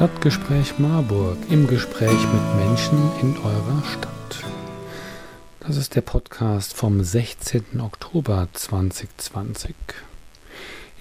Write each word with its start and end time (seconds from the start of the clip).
Stadtgespräch 0.00 0.78
Marburg 0.78 1.36
im 1.50 1.66
Gespräch 1.66 2.08
mit 2.10 2.66
Menschen 2.66 2.98
in 3.20 3.36
eurer 3.36 3.82
Stadt. 3.84 4.50
Das 5.60 5.76
ist 5.76 5.94
der 5.94 6.00
Podcast 6.00 6.72
vom 6.72 7.04
16. 7.04 7.82
Oktober 7.82 8.48
2020. 8.50 9.74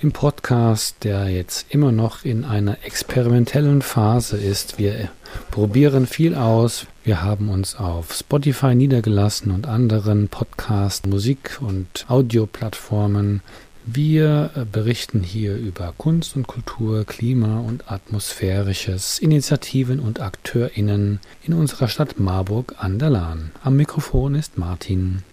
Im 0.02 0.12
Podcast, 0.12 0.98
der 1.06 1.30
jetzt 1.30 1.68
immer 1.70 1.94
noch 1.94 2.26
in 2.26 2.44
einer 2.44 2.84
experimentellen 2.84 3.82
Phase 3.82 4.36
ist. 4.36 4.78
Wir 4.78 5.08
probieren 5.50 6.06
viel 6.06 6.36
aus. 6.36 6.86
Wir 7.06 7.24
haben 7.24 7.48
uns 7.48 7.78
auf 7.78 8.14
Spotify 8.14 8.76
niedergelassen 8.76 9.54
und 9.54 9.66
anderen 9.66 10.28
Podcast, 10.28 11.08
Musik 11.08 11.60
und 11.62 12.06
Audioplattformen. 12.10 13.44
Wir 13.92 14.52
äh, 14.56 14.66
berichten 14.72 15.24
hier 15.24 15.58
über 15.58 15.96
Kunst 15.98 16.36
und 16.36 16.46
Kultur, 16.46 17.06
Klima 17.06 17.60
und 17.60 17.92
Atmosphärisches, 17.92 19.18
Initiativen 19.18 20.00
und 20.00 20.20
AkteurInnen 20.20 21.20
in 21.42 21.54
unserer 21.56 21.88
Stadt 21.88 22.20
Marburg 22.20 22.76
an 22.78 23.00
der 23.00 23.10
Lahn. 23.10 23.52
Am 23.64 23.78
Mikrofon 23.78 24.36
ist 24.36 24.60
Martin. 24.60 25.24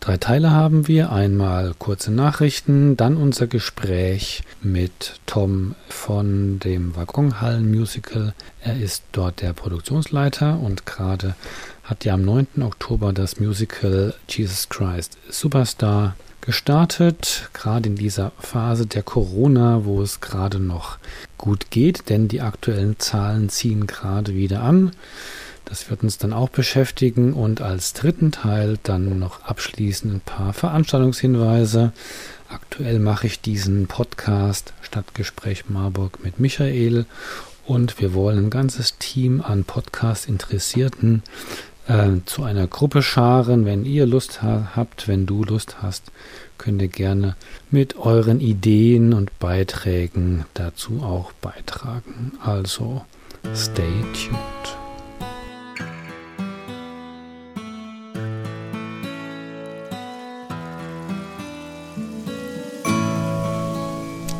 Drei 0.00 0.16
Teile 0.16 0.50
haben 0.50 0.88
wir. 0.88 1.12
Einmal 1.12 1.74
kurze 1.78 2.10
Nachrichten, 2.10 2.96
dann 2.96 3.16
unser 3.16 3.46
Gespräch 3.46 4.42
mit 4.60 5.20
Tom 5.26 5.76
von 5.88 6.58
dem 6.58 6.96
Waggonhallen-Musical. 6.96 8.34
Er 8.62 8.80
ist 8.80 9.04
dort 9.12 9.42
der 9.42 9.52
Produktionsleiter 9.52 10.58
und 10.58 10.86
gerade 10.86 11.36
hat 11.84 12.04
ja 12.04 12.14
am 12.14 12.22
9. 12.22 12.62
Oktober 12.62 13.12
das 13.12 13.38
Musical 13.38 14.12
Jesus 14.28 14.68
Christ 14.68 15.18
Superstar 15.28 16.16
gestartet, 16.42 17.48
gerade 17.54 17.88
in 17.88 17.96
dieser 17.96 18.32
Phase 18.38 18.86
der 18.86 19.02
Corona, 19.02 19.84
wo 19.84 20.02
es 20.02 20.20
gerade 20.20 20.58
noch 20.58 20.98
gut 21.38 21.70
geht, 21.70 22.10
denn 22.10 22.28
die 22.28 22.42
aktuellen 22.42 22.98
Zahlen 22.98 23.48
ziehen 23.48 23.86
gerade 23.86 24.34
wieder 24.34 24.62
an. 24.62 24.92
Das 25.64 25.88
wird 25.88 26.02
uns 26.02 26.18
dann 26.18 26.34
auch 26.34 26.50
beschäftigen 26.50 27.32
und 27.32 27.62
als 27.62 27.94
dritten 27.94 28.32
Teil 28.32 28.78
dann 28.82 29.18
noch 29.18 29.44
abschließend 29.44 30.12
ein 30.12 30.20
paar 30.20 30.52
Veranstaltungshinweise. 30.52 31.92
Aktuell 32.50 32.98
mache 32.98 33.28
ich 33.28 33.40
diesen 33.40 33.86
Podcast 33.86 34.74
Stadtgespräch 34.82 35.70
Marburg 35.70 36.22
mit 36.22 36.38
Michael 36.38 37.06
und 37.64 38.00
wir 38.00 38.12
wollen 38.12 38.46
ein 38.46 38.50
ganzes 38.50 38.98
Team 38.98 39.40
an 39.40 39.64
Podcast-Interessierten 39.64 41.22
äh, 41.88 42.08
zu 42.26 42.42
einer 42.44 42.66
Gruppe 42.66 43.02
scharen. 43.02 43.64
Wenn 43.64 43.84
ihr 43.84 44.06
Lust 44.06 44.42
ha 44.42 44.72
habt, 44.74 45.08
wenn 45.08 45.26
du 45.26 45.44
Lust 45.44 45.82
hast, 45.82 46.12
könnt 46.58 46.82
ihr 46.82 46.88
gerne 46.88 47.36
mit 47.70 47.96
euren 47.96 48.40
Ideen 48.40 49.12
und 49.12 49.38
Beiträgen 49.38 50.44
dazu 50.54 51.02
auch 51.02 51.32
beitragen. 51.32 52.32
Also 52.42 53.04
stay 53.54 54.02
tuned. 54.12 54.81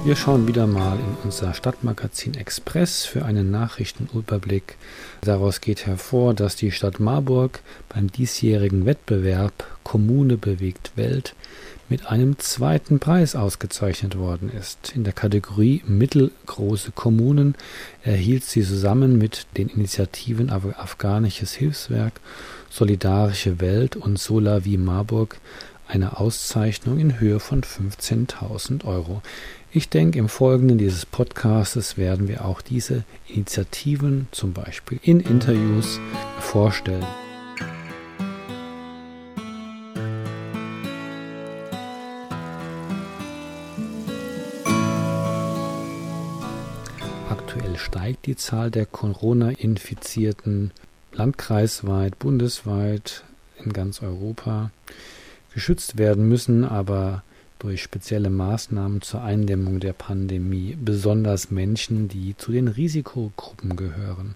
Wir 0.05 0.17
schauen 0.17 0.49
wieder 0.49 0.67
mal 0.67 0.99
in 0.99 1.17
unser 1.23 1.55
Stadtmagazin 1.55 2.35
Express 2.35 3.05
für 3.05 3.25
einen 3.25 3.53
Nachrichtenüberblick. 3.53 4.77
Daraus 5.21 5.61
geht 5.61 5.87
hervor, 5.87 6.35
dass 6.35 6.57
die 6.57 6.73
Stadt 6.73 6.99
Marburg 6.99 7.61
beim 7.89 8.11
diesjährigen 8.11 8.85
Wettbewerb 8.85 9.53
Kommune 9.85 10.37
bewegt 10.37 10.91
Welt 10.97 11.37
mit 11.89 12.07
einem 12.07 12.37
zweiten 12.41 12.99
Preis 12.99 13.37
ausgezeichnet 13.37 14.19
worden 14.19 14.51
ist. 14.51 14.93
In 14.97 15.05
der 15.05 15.13
Kategorie 15.13 15.83
Mittelgroße 15.87 16.91
Kommunen 16.91 17.55
erhielt 18.03 18.43
sie 18.43 18.65
zusammen 18.65 19.19
mit 19.19 19.47
den 19.57 19.69
Initiativen 19.69 20.51
Afghanisches 20.51 21.53
Hilfswerk, 21.53 22.15
Solidarische 22.71 23.61
Welt 23.61 23.95
und 23.95 24.19
Solavi 24.19 24.79
Marburg 24.79 25.37
eine 25.87 26.19
Auszeichnung 26.19 26.99
in 26.99 27.21
Höhe 27.21 27.39
von 27.39 27.63
15.000 27.63 28.85
Euro. 28.85 29.23
Ich 29.75 29.89
denke, 29.89 30.19
im 30.19 30.29
Folgenden 30.29 30.77
dieses 30.77 31.07
Podcastes 31.07 31.97
werden 31.97 32.29
wir 32.29 32.45
auch 32.45 32.61
diese 32.61 33.05
Initiativen 33.27 34.29
zum 34.31 34.53
Beispiel 34.53 35.01
in 35.03 35.19
Interviews 35.19 35.99
vorstellen. 36.41 37.07
Aktuell 47.31 47.79
steigt 47.79 48.27
die 48.27 48.37
Zahl 48.37 48.71
der 48.71 48.85
Corona-Infizierten 48.85 50.73
landkreisweit, 51.13 52.19
bundesweit, 52.19 53.25
in 53.65 53.73
ganz 53.73 54.03
Europa. 54.03 54.71
Geschützt 55.55 55.97
werden 55.97 56.29
müssen 56.29 56.67
aber 56.67 57.23
durch 57.63 57.83
spezielle 57.83 58.29
Maßnahmen 58.29 59.03
zur 59.03 59.23
Eindämmung 59.23 59.79
der 59.79 59.93
Pandemie, 59.93 60.77
besonders 60.81 61.53
Menschen, 61.53 62.09
die 62.09 62.37
zu 62.37 62.51
den 62.51 62.67
Risikogruppen 62.67 63.77
gehören. 63.77 64.35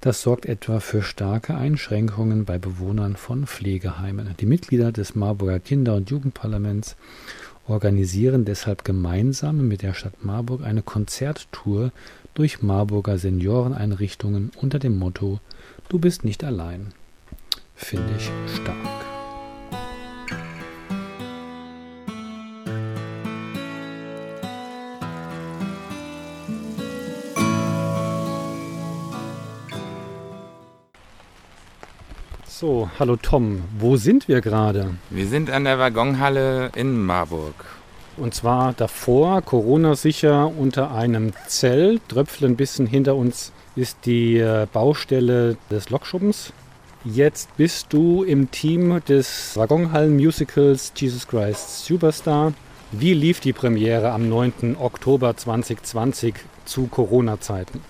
Das 0.00 0.22
sorgt 0.22 0.46
etwa 0.46 0.80
für 0.80 1.02
starke 1.02 1.54
Einschränkungen 1.54 2.46
bei 2.46 2.58
Bewohnern 2.58 3.16
von 3.16 3.46
Pflegeheimen. 3.46 4.34
Die 4.40 4.46
Mitglieder 4.46 4.92
des 4.92 5.14
Marburger 5.14 5.60
Kinder- 5.60 5.94
und 5.94 6.10
Jugendparlaments 6.10 6.96
organisieren 7.68 8.46
deshalb 8.46 8.84
gemeinsam 8.84 9.68
mit 9.68 9.82
der 9.82 9.92
Stadt 9.92 10.24
Marburg 10.24 10.64
eine 10.64 10.82
Konzerttour 10.82 11.92
durch 12.34 12.62
Marburger 12.62 13.18
Senioreneinrichtungen 13.18 14.50
unter 14.56 14.78
dem 14.78 14.98
Motto 14.98 15.38
Du 15.90 15.98
bist 15.98 16.24
nicht 16.24 16.42
allein. 16.44 16.94
Finde 17.74 18.14
ich 18.16 18.30
stark. 18.56 19.11
So, 32.62 32.88
hallo 32.96 33.16
Tom, 33.16 33.64
wo 33.76 33.96
sind 33.96 34.28
wir 34.28 34.40
gerade? 34.40 34.94
Wir 35.10 35.26
sind 35.26 35.50
an 35.50 35.64
der 35.64 35.80
Waggonhalle 35.80 36.70
in 36.76 37.04
Marburg. 37.04 37.56
Und 38.16 38.34
zwar 38.36 38.72
davor, 38.72 39.42
Corona-sicher, 39.42 40.46
unter 40.56 40.94
einem 40.94 41.32
Zelt. 41.48 42.08
Tröpfle 42.08 42.46
ein 42.46 42.54
bisschen 42.54 42.86
hinter 42.86 43.16
uns 43.16 43.50
ist 43.74 44.06
die 44.06 44.38
äh, 44.38 44.68
Baustelle 44.72 45.56
des 45.72 45.90
Lokschuppens. 45.90 46.52
Jetzt 47.02 47.48
bist 47.56 47.92
du 47.92 48.22
im 48.22 48.52
Team 48.52 49.02
des 49.08 49.56
Waggonhallen-Musicals 49.56 50.92
Jesus 50.94 51.26
Christ 51.26 51.84
Superstar. 51.84 52.52
Wie 52.92 53.14
lief 53.14 53.40
die 53.40 53.52
Premiere 53.52 54.12
am 54.12 54.28
9. 54.28 54.76
Oktober 54.78 55.36
2020 55.36 56.36
zu 56.64 56.86
Corona-Zeiten? 56.86 57.80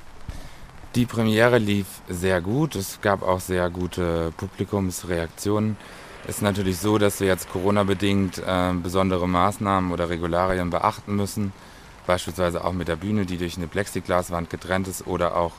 Die 0.95 1.07
Premiere 1.07 1.57
lief 1.57 1.87
sehr 2.07 2.43
gut. 2.43 2.75
Es 2.77 3.01
gab 3.01 3.23
auch 3.23 3.41
sehr 3.41 3.71
gute 3.71 4.31
Publikumsreaktionen. 4.37 5.79
Es 6.25 6.37
ist 6.37 6.43
natürlich 6.43 6.77
so, 6.79 6.99
dass 6.99 7.19
wir 7.19 7.29
jetzt 7.29 7.51
Corona-bedingt 7.51 8.43
äh, 8.47 8.75
besondere 8.75 9.27
Maßnahmen 9.27 9.91
oder 9.91 10.11
Regularien 10.11 10.69
beachten 10.69 11.17
müssen. 11.17 11.55
Beispielsweise 12.07 12.63
auch 12.63 12.75
mit 12.75 12.89
der 12.89 12.97
Bühne, 12.97 13.25
die 13.25 13.39
durch 13.39 13.57
eine 13.57 13.69
Plexiglaswand 13.69 14.51
getrennt 14.51 14.87
ist 14.87 15.07
oder 15.07 15.35
auch 15.35 15.53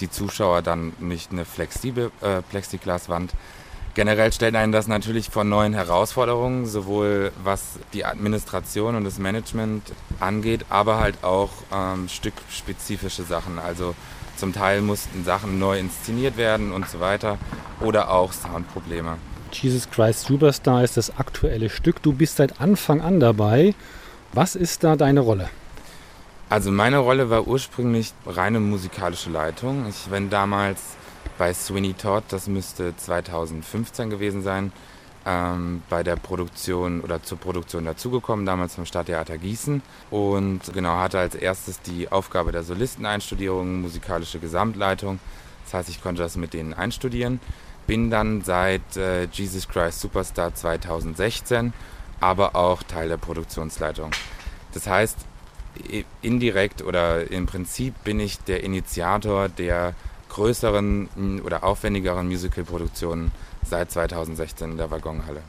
die 0.00 0.10
Zuschauer 0.10 0.60
dann 0.60 0.92
nicht 0.98 1.30
eine 1.30 1.44
flexible 1.44 2.10
äh, 2.20 2.42
Plexiglaswand. 2.42 3.32
Generell 3.94 4.32
stellt 4.32 4.56
einen 4.56 4.72
das 4.72 4.88
natürlich 4.88 5.30
vor 5.30 5.44
neuen 5.44 5.72
Herausforderungen, 5.72 6.66
sowohl 6.66 7.30
was 7.44 7.78
die 7.92 8.04
Administration 8.04 8.96
und 8.96 9.04
das 9.04 9.18
Management 9.18 9.92
angeht, 10.18 10.66
aber 10.68 10.98
halt 10.98 11.22
auch 11.22 11.50
ähm, 11.72 12.08
stückspezifische 12.08 13.22
Sachen. 13.22 13.60
Also 13.60 13.94
zum 14.40 14.52
Teil 14.52 14.80
mussten 14.80 15.24
Sachen 15.24 15.58
neu 15.58 15.78
inszeniert 15.78 16.36
werden 16.36 16.72
und 16.72 16.88
so 16.88 16.98
weiter 16.98 17.38
oder 17.80 18.10
auch 18.10 18.32
Soundprobleme. 18.32 19.18
Jesus 19.52 19.88
Christ 19.90 20.26
Superstar 20.26 20.82
ist 20.82 20.96
das 20.96 21.16
aktuelle 21.18 21.70
Stück. 21.70 22.02
Du 22.02 22.12
bist 22.12 22.36
seit 22.36 22.60
Anfang 22.60 23.00
an 23.00 23.20
dabei. 23.20 23.74
Was 24.32 24.54
ist 24.54 24.82
da 24.84 24.96
deine 24.96 25.20
Rolle? 25.20 25.50
Also 26.48 26.70
meine 26.70 26.98
Rolle 26.98 27.30
war 27.30 27.46
ursprünglich 27.46 28.12
reine 28.26 28.60
musikalische 28.60 29.30
Leitung. 29.30 29.86
Ich 29.88 30.10
bin 30.10 30.30
damals 30.30 30.80
bei 31.38 31.52
Sweeney 31.54 31.94
Todd, 31.94 32.24
das 32.28 32.48
müsste 32.48 32.96
2015 32.96 34.10
gewesen 34.10 34.42
sein, 34.42 34.72
ähm, 35.26 35.82
bei 35.88 36.02
der 36.02 36.16
Produktion 36.16 37.00
oder 37.00 37.22
zur 37.22 37.38
Produktion 37.38 37.84
dazugekommen, 37.84 38.46
damals 38.46 38.74
vom 38.74 38.86
Stadttheater 38.86 39.38
Gießen. 39.38 39.82
Und 40.10 40.60
genau, 40.72 40.96
hatte 40.96 41.18
als 41.18 41.34
erstes 41.34 41.80
die 41.80 42.10
Aufgabe 42.10 42.52
der 42.52 42.62
Solisteneinstudierung, 42.62 43.80
musikalische 43.82 44.38
Gesamtleitung. 44.38 45.18
Das 45.64 45.74
heißt, 45.74 45.88
ich 45.88 46.02
konnte 46.02 46.22
das 46.22 46.36
mit 46.36 46.54
denen 46.54 46.74
einstudieren. 46.74 47.40
Bin 47.86 48.10
dann 48.10 48.42
seit 48.42 48.96
äh, 48.96 49.24
Jesus 49.24 49.68
Christ 49.68 50.00
Superstar 50.00 50.54
2016 50.54 51.72
aber 52.20 52.54
auch 52.54 52.82
Teil 52.82 53.08
der 53.08 53.16
Produktionsleitung. 53.16 54.10
Das 54.72 54.86
heißt, 54.86 55.16
indirekt 56.22 56.82
oder 56.82 57.30
im 57.30 57.46
Prinzip 57.46 57.94
bin 58.04 58.20
ich 58.20 58.38
der 58.40 58.62
Initiator 58.62 59.48
der 59.48 59.94
größeren 60.28 61.40
oder 61.44 61.64
aufwendigeren 61.64 62.28
Musicalproduktionen 62.28 63.32
seit 63.64 63.90
2016 63.90 64.72
in 64.72 64.76
der 64.76 64.90
Waggonhalle. 64.90 65.42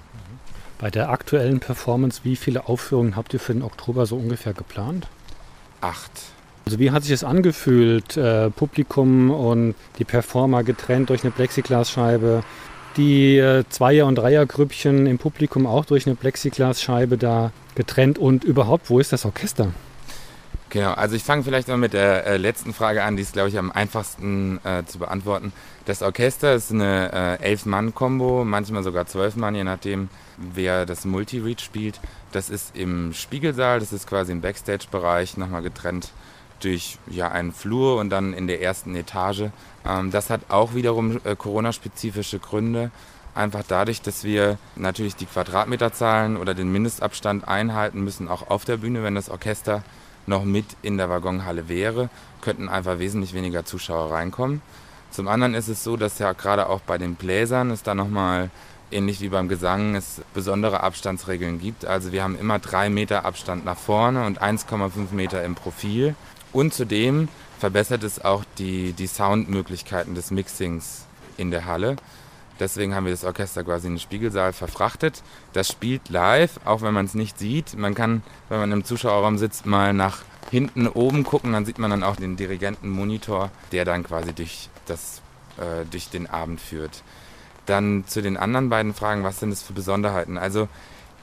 Bei 0.80 0.90
der 0.90 1.10
aktuellen 1.10 1.60
Performance, 1.60 2.22
wie 2.24 2.36
viele 2.36 2.68
Aufführungen 2.68 3.16
habt 3.16 3.34
ihr 3.34 3.40
für 3.40 3.54
den 3.54 3.62
Oktober 3.62 4.06
so 4.06 4.16
ungefähr 4.16 4.54
geplant? 4.54 5.08
Acht. 5.80 6.12
Also 6.66 6.80
wie 6.80 6.92
hat 6.92 7.04
sich 7.04 7.12
es 7.12 7.24
angefühlt, 7.24 8.18
äh, 8.18 8.50
Publikum 8.50 9.32
und 9.32 9.76
die 10.00 10.06
Performer 10.06 10.64
getrennt 10.64 11.10
durch 11.10 11.24
eine 11.24 11.32
Plexiglasscheibe, 11.32 12.44
die 12.98 13.38
äh, 13.38 13.64
Zweier- 13.70 14.06
und 14.06 14.16
Dreiergrüppchen 14.16 15.08
im 15.08 15.18
Publikum 15.18 15.66
auch 15.66 15.86
durch 15.86 16.06
eine 16.06 16.16
Plexiglasscheibe 16.16 17.18
da 17.18 17.52
getrennt 17.76 18.18
und 18.18 18.44
überhaupt, 18.44 18.90
wo 18.90 19.00
ist 19.00 19.14
das 19.14 19.26
Orchester? 19.26 19.68
Genau, 20.72 20.94
also 20.94 21.18
ich 21.18 21.24
fange 21.24 21.44
vielleicht 21.44 21.68
mal 21.68 21.76
mit 21.76 21.92
der 21.92 22.26
äh, 22.26 22.38
letzten 22.38 22.74
Frage 22.74 23.04
an, 23.04 23.18
die 23.18 23.24
ist, 23.24 23.34
glaube 23.34 23.50
ich, 23.50 23.58
am 23.58 23.74
einfachsten 23.74 24.58
äh, 24.64 24.86
zu 24.86 25.00
beantworten. 25.00 25.52
Das 25.84 26.02
Orchester 26.02 26.54
ist 26.54 26.72
eine 26.72 27.12
äh, 27.42 27.44
Elf-Mann-Kombo, 27.44 28.46
manchmal 28.46 28.82
sogar 28.82 29.06
zwölf 29.06 29.36
Mann, 29.36 29.54
je 29.54 29.66
nachdem, 29.66 30.08
wer 30.38 30.86
das 30.86 31.04
Multi-Read 31.04 31.60
spielt. 31.60 32.00
Das 32.32 32.50
ist 32.50 32.74
im 32.74 33.12
Spiegelsaal, 33.12 33.82
das 33.82 33.92
ist 33.92 34.08
quasi 34.08 34.32
im 34.32 34.40
Backstage-Bereich, 34.40 35.36
nochmal 35.36 35.62
getrennt 35.62 36.12
durch 36.62 36.98
ja, 37.08 37.30
einen 37.30 37.52
Flur 37.52 38.00
und 38.00 38.10
dann 38.10 38.32
in 38.32 38.48
der 38.48 38.62
ersten 38.62 38.96
Etage. 38.96 39.50
Ähm, 39.86 40.10
das 40.10 40.30
hat 40.30 40.40
auch 40.48 40.74
wiederum 40.74 41.20
äh, 41.26 41.36
Corona-spezifische 41.36 42.40
Gründe. 42.40 42.92
Einfach 43.36 43.64
dadurch, 43.68 44.02
dass 44.02 44.24
wir 44.24 44.58
natürlich 44.78 45.18
die 45.18 45.26
Quadratmeterzahlen 45.26 46.38
oder 46.38 46.54
den 46.54 46.72
Mindestabstand 46.72 47.46
einhalten 47.46 48.06
müssen, 48.06 48.30
auch 48.30 48.50
auf 48.50 48.64
der 48.64 48.78
Bühne, 48.78 49.04
wenn 49.04 49.16
das 49.16 49.30
Orchester 49.30 49.84
noch 50.28 50.44
mit 50.44 50.66
in 50.82 50.98
der 50.98 51.10
Waggonhalle 51.10 51.68
wäre, 51.70 52.10
könnten 52.42 52.70
einfach 52.70 53.00
wesentlich 53.00 53.34
weniger 53.34 53.66
Zuschauer 53.66 54.12
reinkommen. 54.12 54.62
Zum 55.12 55.28
anderen 55.28 55.54
ist 55.54 55.68
es 55.68 55.84
so, 55.84 55.98
dass 55.98 56.20
ja 56.20 56.32
gerade 56.34 56.70
auch 56.70 56.82
bei 56.82 56.98
den 56.98 57.16
Bläsern 57.16 57.70
es 57.72 57.84
da 57.84 57.94
nochmal 57.94 58.50
ähnlich 58.92 59.22
wie 59.22 59.30
beim 59.30 59.48
Gesang 59.48 59.96
es 59.96 60.22
besondere 60.34 60.82
Abstandsregeln 60.82 61.60
gibt. 61.60 61.86
Also 61.86 62.12
wir 62.12 62.24
haben 62.24 62.38
immer 62.38 62.60
drei 62.60 62.90
Meter 62.90 63.26
Abstand 63.26 63.66
nach 63.66 63.78
vorne 63.78 64.26
und 64.26 64.42
1,5 64.42 65.14
Meter 65.14 65.44
im 65.44 65.56
Profil. 65.56 66.16
Und 66.54 66.74
zudem 66.74 67.30
verbessert 67.60 68.04
es 68.04 68.24
auch 68.24 68.44
die, 68.58 68.94
die 68.94 69.08
Soundmöglichkeiten 69.08 70.16
des 70.16 70.32
Mixings 70.32 71.06
in 71.38 71.52
der 71.52 71.66
Halle. 71.66 71.96
Deswegen 72.62 72.94
haben 72.94 73.06
wir 73.06 73.12
das 73.12 73.24
Orchester 73.24 73.64
quasi 73.64 73.88
in 73.88 73.94
den 73.94 74.00
Spiegelsaal 74.00 74.54
verfrachtet. 74.54 75.24
Das 75.52 75.68
spielt 75.68 76.10
live, 76.10 76.60
auch 76.64 76.84
wenn 76.84 76.94
man 76.94 77.08
es 77.08 77.16
nicht 77.16 77.40
sieht. 77.40 77.76
Man 77.76 77.96
kann, 77.96 78.22
wenn 78.50 78.60
man 78.60 78.72
im 78.72 78.84
Zuschauerraum 78.84 79.40
sitzt, 79.40 79.66
mal 79.66 79.94
nach 79.94 80.20
hinten 80.52 80.88
oben 80.88 81.24
gucken. 81.24 81.54
Dann 81.54 81.66
sieht 81.66 81.80
man 81.80 81.90
dann 81.90 82.04
auch 82.04 82.18
den 82.18 82.36
Dirigentenmonitor, 82.36 83.50
der 83.72 83.84
dann 83.84 84.04
quasi 84.04 84.34
durch, 84.34 84.70
das, 84.86 85.24
äh, 85.58 85.86
durch 85.90 86.10
den 86.10 86.28
Abend 86.28 86.62
führt. 86.62 87.02
Dann 87.66 88.04
zu 88.06 88.22
den 88.22 88.38
anderen 88.38 88.70
beiden 88.70 88.94
Fragen, 88.94 89.24
was 89.24 89.40
sind 89.40 89.50
es 89.50 89.64
für 89.64 89.74
Besonderheiten? 89.74 90.38
Also 90.38 90.68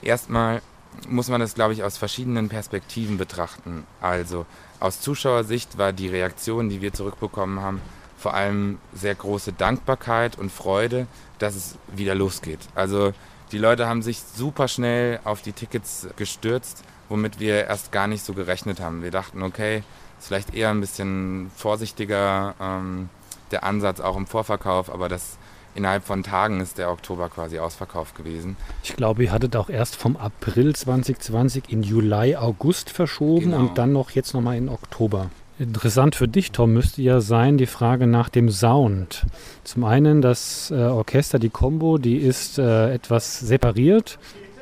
erstmal 0.02 0.61
muss 1.08 1.29
man 1.29 1.40
das, 1.40 1.55
glaube 1.55 1.73
ich, 1.73 1.85
aus 1.85 1.99
verschiedenen 1.99 2.49
Perspektiven 2.49 3.17
betrachten. 3.17 3.87
Also 4.00 4.44
aus 4.81 5.00
Zuschauersicht 5.00 5.79
war 5.79 5.93
die 5.93 6.08
Reaktion, 6.08 6.69
die 6.69 6.81
wir 6.81 6.93
zurückbekommen 6.93 7.61
haben, 7.61 7.81
vor 8.18 8.34
allem 8.34 8.78
sehr 8.92 9.14
große 9.14 9.52
Dankbarkeit 9.52 10.36
und 10.36 10.50
Freude, 10.50 11.06
dass 11.38 11.54
es 11.54 11.76
wieder 11.94 12.14
losgeht. 12.14 12.60
Also 12.74 13.12
die 13.52 13.58
Leute 13.58 13.86
haben 13.86 14.02
sich 14.02 14.20
super 14.20 14.68
schnell 14.68 15.20
auf 15.24 15.40
die 15.40 15.52
Tickets 15.52 16.08
gestürzt, 16.16 16.82
womit 17.08 17.40
wir 17.40 17.66
erst 17.66 17.92
gar 17.92 18.06
nicht 18.06 18.24
so 18.24 18.34
gerechnet 18.34 18.80
haben. 18.80 19.02
Wir 19.02 19.10
dachten, 19.10 19.42
okay, 19.42 19.82
ist 20.18 20.26
vielleicht 20.26 20.54
eher 20.54 20.70
ein 20.70 20.80
bisschen 20.80 21.50
vorsichtiger 21.56 22.54
ähm, 22.60 23.08
der 23.52 23.64
Ansatz 23.64 24.00
auch 24.00 24.16
im 24.16 24.26
Vorverkauf, 24.26 24.92
aber 24.92 25.08
das 25.08 25.38
innerhalb 25.74 26.04
von 26.04 26.24
Tagen 26.24 26.60
ist 26.60 26.76
der 26.76 26.90
Oktober 26.90 27.28
quasi 27.28 27.60
ausverkauft 27.60 28.16
gewesen. 28.16 28.56
Ich 28.82 28.96
glaube, 28.96 29.24
ihr 29.24 29.32
hattet 29.32 29.54
auch 29.54 29.70
erst 29.70 29.96
vom 29.96 30.16
April 30.16 30.74
2020 30.74 31.70
in 31.70 31.82
Juli, 31.84 32.36
August 32.36 32.90
verschoben 32.90 33.52
genau. 33.52 33.58
und 33.60 33.78
dann 33.78 33.92
noch 33.92 34.10
jetzt 34.10 34.34
nochmal 34.34 34.56
in 34.56 34.68
Oktober. 34.68 35.30
Interessant 35.58 36.14
für 36.14 36.28
dich, 36.28 36.52
Tom, 36.52 36.72
müsste 36.72 37.02
ja 37.02 37.20
sein 37.20 37.58
die 37.58 37.66
Frage 37.66 38.06
nach 38.06 38.28
dem 38.28 38.49
Sound. 38.49 39.26
Zum 39.64 39.82
einen 39.82 40.22
das 40.22 40.70
äh, 40.70 40.76
Orchester, 40.76 41.40
die 41.40 41.49
Combo, 41.49 41.99
die 41.99 42.19
ist 42.19 42.60
äh, 42.60 42.94
etwas 42.94 43.40
separiert. 43.40 44.20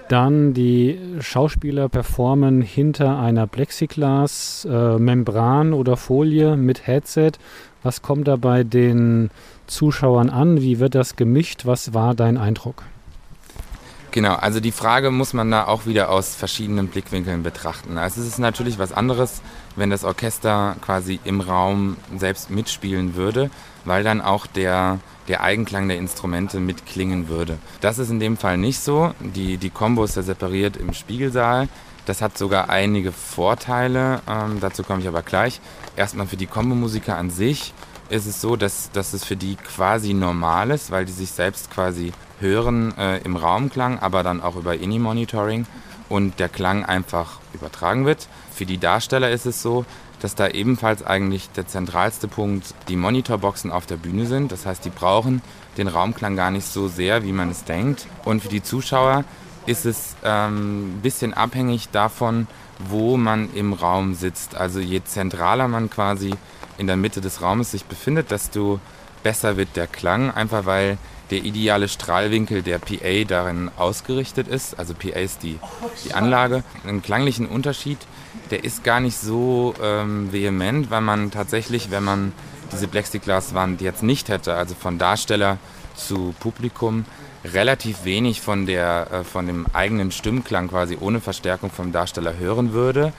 Dann 0.09 0.55
die 0.55 0.99
Schauspieler 1.21 1.91
performen 1.91 2.63
hinter 2.63 3.19
einer 3.19 3.47
Plexiglas-Membran 3.47 5.73
äh, 5.73 5.75
oder 5.75 5.99
Folie 5.99 6.57
mit 6.57 6.87
Headset. 6.87 7.33
Was 7.83 8.01
kommt 8.01 8.27
da 8.27 8.37
bei 8.37 8.65
den 8.65 9.29
Zuschauern 9.67 10.31
an? 10.31 10.63
Wie 10.63 10.79
wird 10.79 10.95
das 10.95 11.17
gemischt? 11.17 11.67
Was 11.67 11.93
war 11.93 12.15
dein 12.15 12.39
Eindruck? 12.39 12.85
Genau, 14.13 14.35
also 14.35 14.61
die 14.61 14.73
Frage 14.73 15.11
muss 15.11 15.35
man 15.35 15.51
da 15.51 15.67
auch 15.67 15.85
wieder 15.85 16.09
aus 16.09 16.35
verschiedenen 16.35 16.89
Blickwinkeln 16.89 17.43
betrachten. 17.43 17.99
Also 17.99 18.23
es 18.23 18.27
ist 18.27 18.39
natürlich 18.39 18.79
was 18.79 18.93
anderes, 18.93 19.43
wenn 19.77 19.91
das 19.91 20.05
Orchester 20.05 20.77
quasi 20.81 21.21
im 21.25 21.41
Raum 21.41 21.97
selbst 22.17 22.51
mitspielen 22.51 23.15
würde, 23.15 23.51
weil 23.85 24.03
dann 24.03 24.21
auch 24.21 24.47
der, 24.47 24.99
der 25.29 25.43
Eigenklang 25.43 25.89
der 25.89 25.99
Instrumente 25.99 26.59
mitklingen 26.59 27.29
würde. 27.29 27.59
Das 27.81 27.99
ist 27.99 28.11
in 28.11 28.21
dem 28.21 28.37
Fall 28.37 28.59
nicht 28.59 28.81
so. 28.81 29.13
Die, 29.21 29.59
die 29.59 29.71
Combo 29.71 30.05
ist 30.05 30.17
ja 30.17 30.23
separiert 30.23 30.77
im 30.77 30.93
Spiegelsaal. 30.93 31.69
Das 32.07 32.23
hat 32.23 32.39
sogar 32.39 32.71
einige 32.71 33.11
Vorteile, 33.11 34.21
ähm, 34.29 34.59
dazu 34.61 34.85
komme 34.85 35.01
ich 35.01 35.09
aber 35.09 35.23
gleich. 35.23 35.61
Erstmal 35.97 36.27
für 36.27 36.37
die 36.37 36.47
Combo-Musiker 36.47 37.17
an 37.17 37.31
sich 37.31 37.75
ist 38.09 38.27
es 38.27 38.41
so, 38.41 38.55
dass, 38.55 38.91
dass 38.93 39.13
es 39.13 39.25
für 39.25 39.35
die 39.35 39.57
quasi 39.57 40.15
normal 40.15 40.71
ist, 40.71 40.93
weil 40.93 41.05
die 41.05 41.13
sich 41.13 41.33
selbst 41.33 41.71
quasi 41.73 42.13
hören 42.39 42.97
äh, 42.97 43.19
im 43.19 43.35
Raumklang, 43.35 43.99
aber 43.99 44.23
dann 44.23 44.41
auch 44.41 44.55
über 44.55 44.77
INI-Monitoring 44.77 45.67
und 46.09 46.39
der 46.39 46.49
Klang 46.49 46.85
einfach 46.85 47.41
übertragen 47.53 48.07
wird. 48.07 48.29
Für 48.53 48.67
die 48.67 48.79
Darsteller 48.79 49.31
ist 49.31 49.47
es 49.47 49.63
so, 49.63 49.85
dass 50.21 50.35
da 50.35 50.49
ebenfalls 50.49 51.05
eigentlich 51.05 51.51
der 51.51 51.67
zentralste 51.67 52.29
Punkt 52.29 52.75
die 52.89 52.97
Monitorboxen 52.97 53.71
auf 53.71 53.87
der 53.87 53.97
Bühne 53.97 54.27
sind. 54.27 54.51
Das 54.53 54.67
heißt, 54.67 54.85
die 54.85 54.91
brauchen 54.91 55.43
den 55.77 55.89
Raumklang 55.89 56.37
gar 56.37 56.51
nicht 56.51 56.67
so 56.67 56.89
sehr, 56.89 57.23
wie 57.23 57.33
man 57.33 57.51
es 57.51 57.65
denkt. 57.65 58.07
Und 58.25 58.43
für 58.43 58.49
die 58.49 58.63
Zuschauer 58.63 59.25
ist 59.67 59.85
es 59.85 60.17
ähm, 60.25 60.97
ein 60.97 61.01
bisschen 61.03 61.35
abhängig 61.35 61.91
davon, 61.91 62.47
wo 62.79 63.17
man 63.17 63.53
im 63.55 63.73
Raum 63.73 64.15
sitzt. 64.15 64.55
Also 64.55 64.81
je 64.81 65.03
zentraler 65.05 65.69
man 65.69 65.91
quasi 65.91 66.35
in 66.79 66.87
der 66.87 66.97
Mitte 66.97 67.21
des 67.21 67.43
Raumes 67.43 67.71
sich 67.71 67.85
befindet, 67.85 68.31
desto 68.31 68.81
besser 69.23 69.57
wird 69.57 69.77
der 69.77 69.87
Klang, 69.87 70.31
einfach 70.31 70.67
weil 70.67 70.99
der 71.31 71.45
ideale 71.45 71.89
Strahlwinkel 71.89 72.63
der 72.63 72.79
PA 72.79 73.25
darin 73.27 73.71
ausgerichtet 73.77 74.49
ist. 74.49 74.79
Also 74.79 74.95
PA 74.95 75.19
ist 75.19 75.43
die, 75.43 75.59
die 76.05 76.15
Anlage. 76.15 76.63
Einen 76.87 77.03
klanglichen 77.03 77.47
Unterschied, 77.47 77.99
der 78.51 78.65
ist 78.65 78.85
gar 78.85 79.01
nicht 79.01 79.19
so 79.19 79.75
ähm, 79.83 80.33
vehement, 80.33 80.91
weil 80.91 81.01
man 81.01 81.31
tatsächlich, 81.31 81.91
wenn 81.91 82.05
man 82.05 82.33
diese 82.73 82.89
Plexiglaswand 82.89 83.81
jetzt 83.81 84.03
nicht 84.03 84.29
hätte, 84.29 84.55
also 84.55 84.75
von 84.75 84.99
Darsteller 84.99 85.59
zu 85.97 86.35
Publikum, 86.39 87.05
relativ 87.45 88.05
wenig 88.05 88.41
von, 88.41 88.67
der, 88.67 89.09
äh, 89.13 89.25
von 89.25 89.47
dem 89.47 89.67
eigenen 89.73 90.11
Stimmklang 90.11 90.69
quasi 90.69 90.97
ohne 91.01 91.21
Verstärkung 91.21 91.71
vom 91.71 91.93
Darsteller 91.93 92.37
hören 92.37 92.73
würde. 92.73 93.13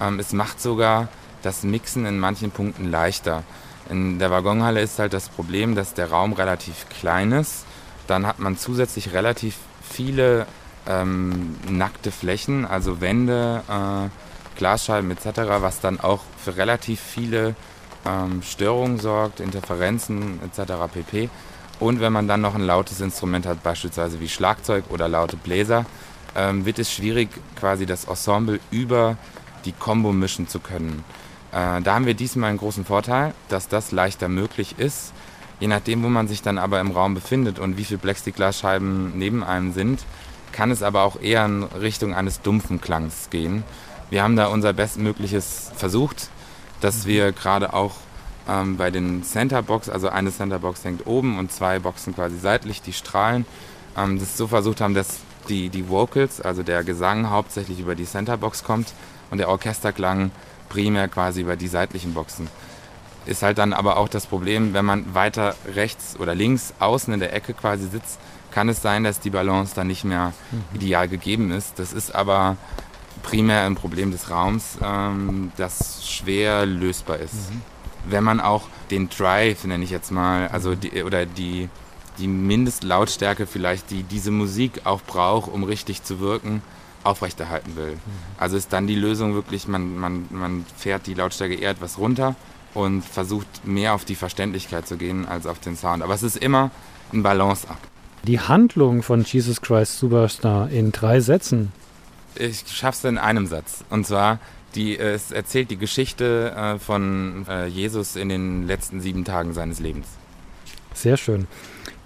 Ähm, 0.00 0.18
es 0.18 0.32
macht 0.32 0.60
sogar 0.60 1.08
das 1.42 1.62
Mixen 1.62 2.06
in 2.06 2.18
manchen 2.18 2.50
Punkten 2.50 2.90
leichter. 2.90 3.44
In 3.90 4.18
der 4.18 4.30
Waggonhalle 4.30 4.80
ist 4.80 4.98
halt 4.98 5.12
das 5.12 5.28
Problem, 5.28 5.74
dass 5.74 5.94
der 5.94 6.10
Raum 6.10 6.32
relativ 6.32 6.88
klein 6.88 7.32
ist. 7.32 7.64
Dann 8.06 8.26
hat 8.26 8.38
man 8.38 8.56
zusätzlich 8.56 9.12
relativ 9.12 9.56
viele 9.82 10.46
ähm, 10.86 11.56
nackte 11.68 12.10
Flächen, 12.10 12.64
also 12.64 13.00
Wände, 13.00 13.62
äh, 13.68 14.08
Glasscheiben 14.58 15.10
etc., 15.10 15.42
was 15.60 15.80
dann 15.80 16.00
auch 16.00 16.20
für 16.42 16.56
relativ 16.56 17.00
viele 17.00 17.54
ähm, 18.06 18.42
Störungen 18.42 18.98
sorgt, 18.98 19.40
Interferenzen 19.40 20.40
etc. 20.44 20.72
pp. 20.92 21.28
Und 21.80 22.00
wenn 22.00 22.12
man 22.12 22.28
dann 22.28 22.40
noch 22.40 22.54
ein 22.54 22.62
lautes 22.62 23.00
Instrument 23.00 23.46
hat, 23.46 23.62
beispielsweise 23.62 24.20
wie 24.20 24.28
Schlagzeug 24.28 24.84
oder 24.90 25.08
laute 25.08 25.36
Bläser, 25.36 25.84
ähm, 26.36 26.64
wird 26.64 26.78
es 26.78 26.92
schwierig, 26.92 27.28
quasi 27.58 27.86
das 27.86 28.04
Ensemble 28.04 28.60
über 28.70 29.16
die 29.64 29.72
Combo 29.72 30.12
mischen 30.12 30.48
zu 30.48 30.60
können. 30.60 31.04
Äh, 31.52 31.82
da 31.82 31.94
haben 31.94 32.06
wir 32.06 32.14
diesmal 32.14 32.50
einen 32.50 32.58
großen 32.58 32.84
Vorteil, 32.84 33.34
dass 33.48 33.68
das 33.68 33.92
leichter 33.92 34.28
möglich 34.28 34.74
ist. 34.78 35.12
Je 35.60 35.68
nachdem, 35.68 36.02
wo 36.02 36.08
man 36.08 36.26
sich 36.26 36.42
dann 36.42 36.58
aber 36.58 36.80
im 36.80 36.90
Raum 36.90 37.14
befindet 37.14 37.58
und 37.58 37.76
wie 37.76 37.84
viele 37.84 37.98
Plexiglasscheiben 37.98 39.16
neben 39.16 39.44
einem 39.44 39.72
sind, 39.72 40.04
kann 40.50 40.70
es 40.70 40.82
aber 40.82 41.02
auch 41.02 41.20
eher 41.20 41.44
in 41.44 41.62
Richtung 41.62 42.14
eines 42.14 42.40
dumpfen 42.42 42.80
Klangs 42.80 43.30
gehen. 43.30 43.62
Wir 44.10 44.22
haben 44.22 44.36
da 44.36 44.46
unser 44.46 44.72
Bestmögliches 44.72 45.70
versucht, 45.76 46.28
dass 46.80 47.06
wir 47.06 47.32
gerade 47.32 47.72
auch 47.74 47.92
ähm, 48.48 48.76
bei 48.76 48.90
den 48.90 49.22
Centerbox, 49.22 49.88
also 49.88 50.08
eine 50.08 50.32
Centerbox 50.32 50.84
hängt 50.84 51.06
oben 51.06 51.38
und 51.38 51.52
zwei 51.52 51.78
Boxen 51.78 52.14
quasi 52.14 52.38
seitlich, 52.38 52.82
die 52.82 52.92
strahlen, 52.92 53.46
ähm, 53.96 54.18
das 54.18 54.36
so 54.36 54.48
versucht 54.48 54.80
haben, 54.80 54.94
dass 54.94 55.20
die, 55.48 55.68
die 55.68 55.88
Vocals, 55.88 56.40
also 56.40 56.62
der 56.62 56.84
Gesang 56.84 57.30
hauptsächlich 57.30 57.80
über 57.80 57.94
die 57.94 58.04
Centerbox 58.04 58.64
kommt 58.64 58.92
und 59.30 59.38
der 59.38 59.48
Orchesterklang 59.48 60.30
primär 60.72 61.08
quasi 61.08 61.42
über 61.42 61.56
die 61.56 61.68
seitlichen 61.68 62.14
Boxen. 62.14 62.48
Ist 63.26 63.42
halt 63.42 63.58
dann 63.58 63.72
aber 63.72 63.98
auch 63.98 64.08
das 64.08 64.26
Problem, 64.26 64.72
wenn 64.72 64.84
man 64.84 65.14
weiter 65.14 65.54
rechts 65.74 66.16
oder 66.18 66.34
links 66.34 66.74
außen 66.80 67.12
in 67.12 67.20
der 67.20 67.34
Ecke 67.34 67.52
quasi 67.54 67.86
sitzt, 67.86 68.18
kann 68.50 68.68
es 68.68 68.82
sein, 68.82 69.04
dass 69.04 69.20
die 69.20 69.30
Balance 69.30 69.74
dann 69.74 69.86
nicht 69.86 70.04
mehr 70.04 70.32
mhm. 70.50 70.64
ideal 70.74 71.08
gegeben 71.08 71.50
ist. 71.52 71.78
Das 71.78 71.92
ist 71.92 72.14
aber 72.14 72.56
primär 73.22 73.64
ein 73.64 73.76
Problem 73.76 74.10
des 74.10 74.30
Raums, 74.30 74.78
ähm, 74.82 75.52
das 75.56 76.08
schwer 76.08 76.66
lösbar 76.66 77.18
ist. 77.18 77.50
Mhm. 77.50 77.62
Wenn 78.06 78.24
man 78.24 78.40
auch 78.40 78.64
den 78.90 79.08
Drive, 79.08 79.64
nenne 79.64 79.84
ich 79.84 79.90
jetzt 79.90 80.10
mal, 80.10 80.48
also 80.48 80.70
mhm. 80.70 80.80
die, 80.80 81.02
oder 81.04 81.26
die, 81.26 81.68
die 82.18 82.26
Mindestlautstärke 82.26 83.46
vielleicht, 83.46 83.90
die 83.90 84.02
diese 84.02 84.30
Musik 84.30 84.80
auch 84.84 85.02
braucht, 85.02 85.52
um 85.52 85.64
richtig 85.64 86.02
zu 86.02 86.18
wirken, 86.18 86.62
aufrechterhalten 87.04 87.76
will. 87.76 87.92
Mhm. 87.92 88.00
Also 88.38 88.56
ist 88.56 88.72
dann 88.72 88.86
die 88.86 88.94
Lösung 88.94 89.34
wirklich, 89.34 89.68
man, 89.68 89.98
man, 89.98 90.26
man 90.30 90.64
fährt 90.76 91.06
die 91.06 91.14
Lautstärke 91.14 91.54
eher 91.54 91.70
etwas 91.70 91.98
runter 91.98 92.34
und 92.74 93.02
versucht 93.04 93.66
mehr 93.66 93.94
auf 93.94 94.04
die 94.04 94.14
Verständlichkeit 94.14 94.86
zu 94.86 94.96
gehen 94.96 95.26
als 95.26 95.46
auf 95.46 95.58
den 95.58 95.76
Sound. 95.76 96.02
Aber 96.02 96.14
es 96.14 96.22
ist 96.22 96.36
immer 96.36 96.70
ein 97.12 97.22
Balance-Akt. 97.22 97.88
Die 98.24 98.40
Handlung 98.40 99.02
von 99.02 99.24
Jesus 99.24 99.60
Christ 99.60 99.98
Superstar 99.98 100.70
in 100.70 100.92
drei 100.92 101.20
Sätzen. 101.20 101.72
Ich 102.36 102.64
schaff's 102.68 103.04
in 103.04 103.18
einem 103.18 103.46
Satz. 103.46 103.84
Und 103.90 104.06
zwar, 104.06 104.38
die, 104.74 104.96
es 104.98 105.32
erzählt 105.32 105.70
die 105.70 105.76
Geschichte 105.76 106.52
äh, 106.56 106.78
von 106.78 107.44
äh, 107.48 107.66
Jesus 107.66 108.16
in 108.16 108.28
den 108.28 108.66
letzten 108.66 109.00
sieben 109.00 109.24
Tagen 109.24 109.52
seines 109.52 109.80
Lebens. 109.80 110.06
Sehr 110.94 111.16
schön. 111.16 111.46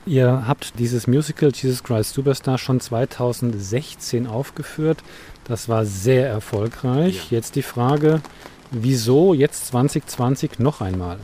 Ihr 0.06 0.44
habt 0.46 0.78
dieses 0.78 1.08
Musical 1.08 1.50
Jesus 1.52 1.82
Christ 1.82 2.14
Superstar 2.14 2.58
schon 2.58 2.78
2016 2.78 4.28
aufgeführt. 4.28 5.02
Das 5.42 5.68
war 5.68 5.84
sehr 5.84 6.28
erfolgreich. 6.28 7.28
Ja. 7.32 7.38
Jetzt 7.38 7.56
die 7.56 7.62
Frage, 7.62 8.20
wieso 8.70 9.34
jetzt 9.34 9.66
2020 9.66 10.60
noch 10.60 10.80
einmal? 10.80 11.18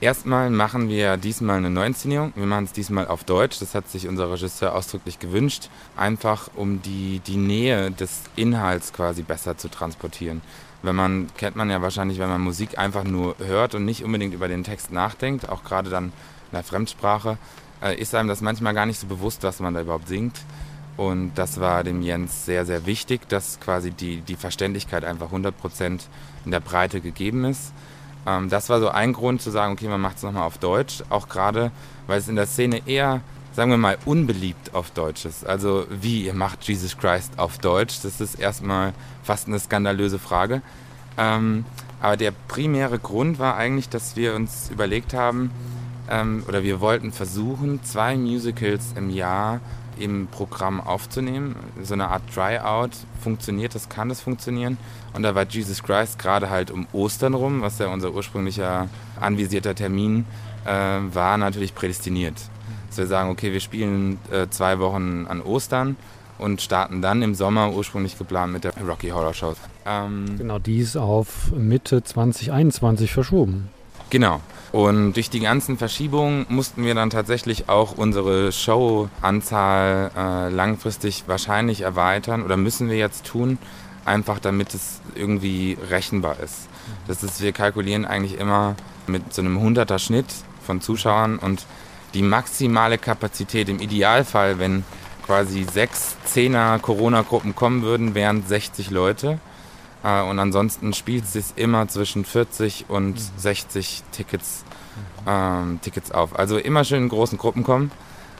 Erstmal 0.00 0.48
machen 0.48 0.88
wir 0.88 1.18
diesmal 1.18 1.58
eine 1.58 1.68
Neuinszenierung. 1.68 2.32
Wir 2.34 2.46
machen 2.46 2.64
es 2.64 2.72
diesmal 2.72 3.08
auf 3.08 3.24
Deutsch. 3.24 3.58
Das 3.60 3.74
hat 3.74 3.90
sich 3.90 4.08
unser 4.08 4.32
Regisseur 4.32 4.74
ausdrücklich 4.74 5.18
gewünscht. 5.18 5.68
Einfach 5.94 6.48
um 6.56 6.80
die, 6.80 7.20
die 7.26 7.36
Nähe 7.36 7.90
des 7.90 8.22
Inhalts 8.36 8.94
quasi 8.94 9.20
besser 9.20 9.58
zu 9.58 9.68
transportieren. 9.68 10.40
Wenn 10.82 10.96
man, 10.96 11.26
kennt 11.36 11.56
man 11.56 11.68
ja 11.68 11.82
wahrscheinlich, 11.82 12.18
wenn 12.18 12.30
man 12.30 12.40
Musik 12.40 12.78
einfach 12.78 13.04
nur 13.04 13.36
hört 13.38 13.74
und 13.74 13.84
nicht 13.84 14.02
unbedingt 14.02 14.32
über 14.32 14.48
den 14.48 14.64
Text 14.64 14.92
nachdenkt, 14.92 15.50
auch 15.50 15.62
gerade 15.62 15.90
dann 15.90 16.04
in 16.04 16.12
der 16.54 16.62
Fremdsprache, 16.62 17.36
ist 17.96 18.14
einem 18.14 18.28
das 18.28 18.40
manchmal 18.40 18.74
gar 18.74 18.86
nicht 18.86 19.00
so 19.00 19.06
bewusst, 19.06 19.42
was 19.42 19.60
man 19.60 19.74
da 19.74 19.80
überhaupt 19.80 20.08
singt. 20.08 20.36
Und 20.96 21.32
das 21.36 21.60
war 21.60 21.84
dem 21.84 22.02
Jens 22.02 22.44
sehr, 22.44 22.66
sehr 22.66 22.84
wichtig, 22.84 23.28
dass 23.28 23.60
quasi 23.60 23.92
die, 23.92 24.20
die 24.20 24.34
Verständlichkeit 24.34 25.04
einfach 25.04 25.30
100% 25.30 26.00
in 26.44 26.50
der 26.50 26.58
Breite 26.58 27.00
gegeben 27.00 27.44
ist. 27.44 27.72
Ähm, 28.26 28.48
das 28.48 28.68
war 28.68 28.80
so 28.80 28.88
ein 28.88 29.12
Grund 29.12 29.40
zu 29.40 29.50
sagen, 29.50 29.74
okay, 29.74 29.86
man 29.86 30.00
macht 30.00 30.16
es 30.16 30.24
nochmal 30.24 30.42
auf 30.42 30.58
Deutsch, 30.58 31.04
auch 31.08 31.28
gerade, 31.28 31.70
weil 32.08 32.18
es 32.18 32.26
in 32.26 32.34
der 32.34 32.46
Szene 32.46 32.82
eher, 32.86 33.20
sagen 33.52 33.70
wir 33.70 33.78
mal, 33.78 33.96
unbeliebt 34.06 34.74
auf 34.74 34.90
Deutsch 34.90 35.24
ist. 35.24 35.46
Also 35.46 35.86
wie, 35.88 36.24
ihr 36.24 36.34
macht 36.34 36.64
Jesus 36.64 36.98
Christ 36.98 37.38
auf 37.38 37.58
Deutsch, 37.58 38.00
das 38.02 38.20
ist 38.20 38.34
erstmal 38.34 38.92
fast 39.22 39.46
eine 39.46 39.60
skandalöse 39.60 40.18
Frage. 40.18 40.62
Ähm, 41.16 41.64
aber 42.00 42.16
der 42.16 42.32
primäre 42.32 42.98
Grund 42.98 43.38
war 43.38 43.56
eigentlich, 43.56 43.88
dass 43.88 44.16
wir 44.16 44.34
uns 44.34 44.68
überlegt 44.70 45.14
haben, 45.14 45.50
ähm, 46.10 46.44
oder 46.48 46.62
wir 46.62 46.80
wollten 46.80 47.12
versuchen, 47.12 47.82
zwei 47.84 48.16
Musicals 48.16 48.94
im 48.96 49.10
Jahr 49.10 49.60
im 49.98 50.28
Programm 50.28 50.80
aufzunehmen. 50.80 51.56
So 51.82 51.94
eine 51.94 52.08
Art 52.08 52.22
Tryout. 52.32 52.90
Funktioniert 53.20 53.74
das, 53.74 53.88
kann 53.88 54.08
das 54.08 54.20
funktionieren? 54.20 54.78
Und 55.12 55.22
da 55.22 55.34
war 55.34 55.44
Jesus 55.44 55.82
Christ 55.82 56.18
gerade 56.18 56.50
halt 56.50 56.70
um 56.70 56.86
Ostern 56.92 57.34
rum, 57.34 57.62
was 57.62 57.78
ja 57.78 57.88
unser 57.88 58.14
ursprünglicher 58.14 58.88
anvisierter 59.20 59.74
Termin 59.74 60.24
äh, 60.64 60.70
war, 60.70 61.38
natürlich 61.38 61.74
prädestiniert. 61.74 62.34
Dass 62.88 62.98
wir 62.98 63.06
sagen, 63.06 63.30
okay, 63.30 63.52
wir 63.52 63.60
spielen 63.60 64.18
äh, 64.30 64.48
zwei 64.48 64.78
Wochen 64.78 65.26
an 65.28 65.42
Ostern 65.42 65.96
und 66.38 66.62
starten 66.62 67.02
dann 67.02 67.22
im 67.22 67.34
Sommer 67.34 67.72
ursprünglich 67.72 68.16
geplant 68.16 68.52
mit 68.52 68.64
der 68.64 68.72
Rocky 68.86 69.08
Horror 69.08 69.34
Show. 69.34 69.54
Ähm, 69.84 70.36
genau, 70.38 70.58
die 70.58 70.78
ist 70.78 70.96
auf 70.96 71.52
Mitte 71.52 72.02
2021 72.02 73.12
verschoben. 73.12 73.70
Genau. 74.10 74.40
Und 74.70 75.14
durch 75.14 75.30
die 75.30 75.40
ganzen 75.40 75.78
Verschiebungen 75.78 76.44
mussten 76.48 76.84
wir 76.84 76.94
dann 76.94 77.10
tatsächlich 77.10 77.68
auch 77.68 77.96
unsere 77.96 78.52
Showanzahl 78.52 80.10
äh, 80.14 80.48
langfristig 80.50 81.24
wahrscheinlich 81.26 81.80
erweitern 81.80 82.42
oder 82.42 82.56
müssen 82.58 82.90
wir 82.90 82.96
jetzt 82.96 83.24
tun, 83.24 83.58
einfach 84.04 84.38
damit 84.38 84.74
es 84.74 85.00
irgendwie 85.14 85.78
rechenbar 85.90 86.38
ist. 86.40 86.68
Das 87.06 87.22
ist, 87.22 87.40
wir 87.40 87.52
kalkulieren 87.52 88.04
eigentlich 88.04 88.38
immer 88.38 88.74
mit 89.06 89.32
so 89.32 89.40
einem 89.40 89.58
100er 89.58 89.98
Schnitt 89.98 90.26
von 90.64 90.80
Zuschauern 90.82 91.38
und 91.38 91.64
die 92.14 92.22
maximale 92.22 92.98
Kapazität 92.98 93.68
im 93.68 93.80
Idealfall, 93.80 94.58
wenn 94.58 94.84
quasi 95.24 95.64
sechs 95.70 96.16
Zehner 96.24 96.78
Corona-Gruppen 96.78 97.54
kommen 97.54 97.82
würden, 97.82 98.14
wären 98.14 98.46
60 98.46 98.90
Leute. 98.90 99.38
Äh, 100.04 100.22
und 100.22 100.38
ansonsten 100.38 100.92
spielt 100.92 101.24
es 101.24 101.32
sich 101.32 101.44
immer 101.56 101.88
zwischen 101.88 102.24
40 102.24 102.86
und 102.88 103.18
60 103.36 104.02
mhm. 104.02 104.12
Tickets, 104.12 104.64
ähm, 105.26 105.80
Tickets 105.82 106.10
auf. 106.12 106.38
Also 106.38 106.58
immer 106.58 106.84
schön 106.84 107.04
in 107.04 107.08
großen 107.08 107.38
Gruppen 107.38 107.64
kommen, 107.64 107.90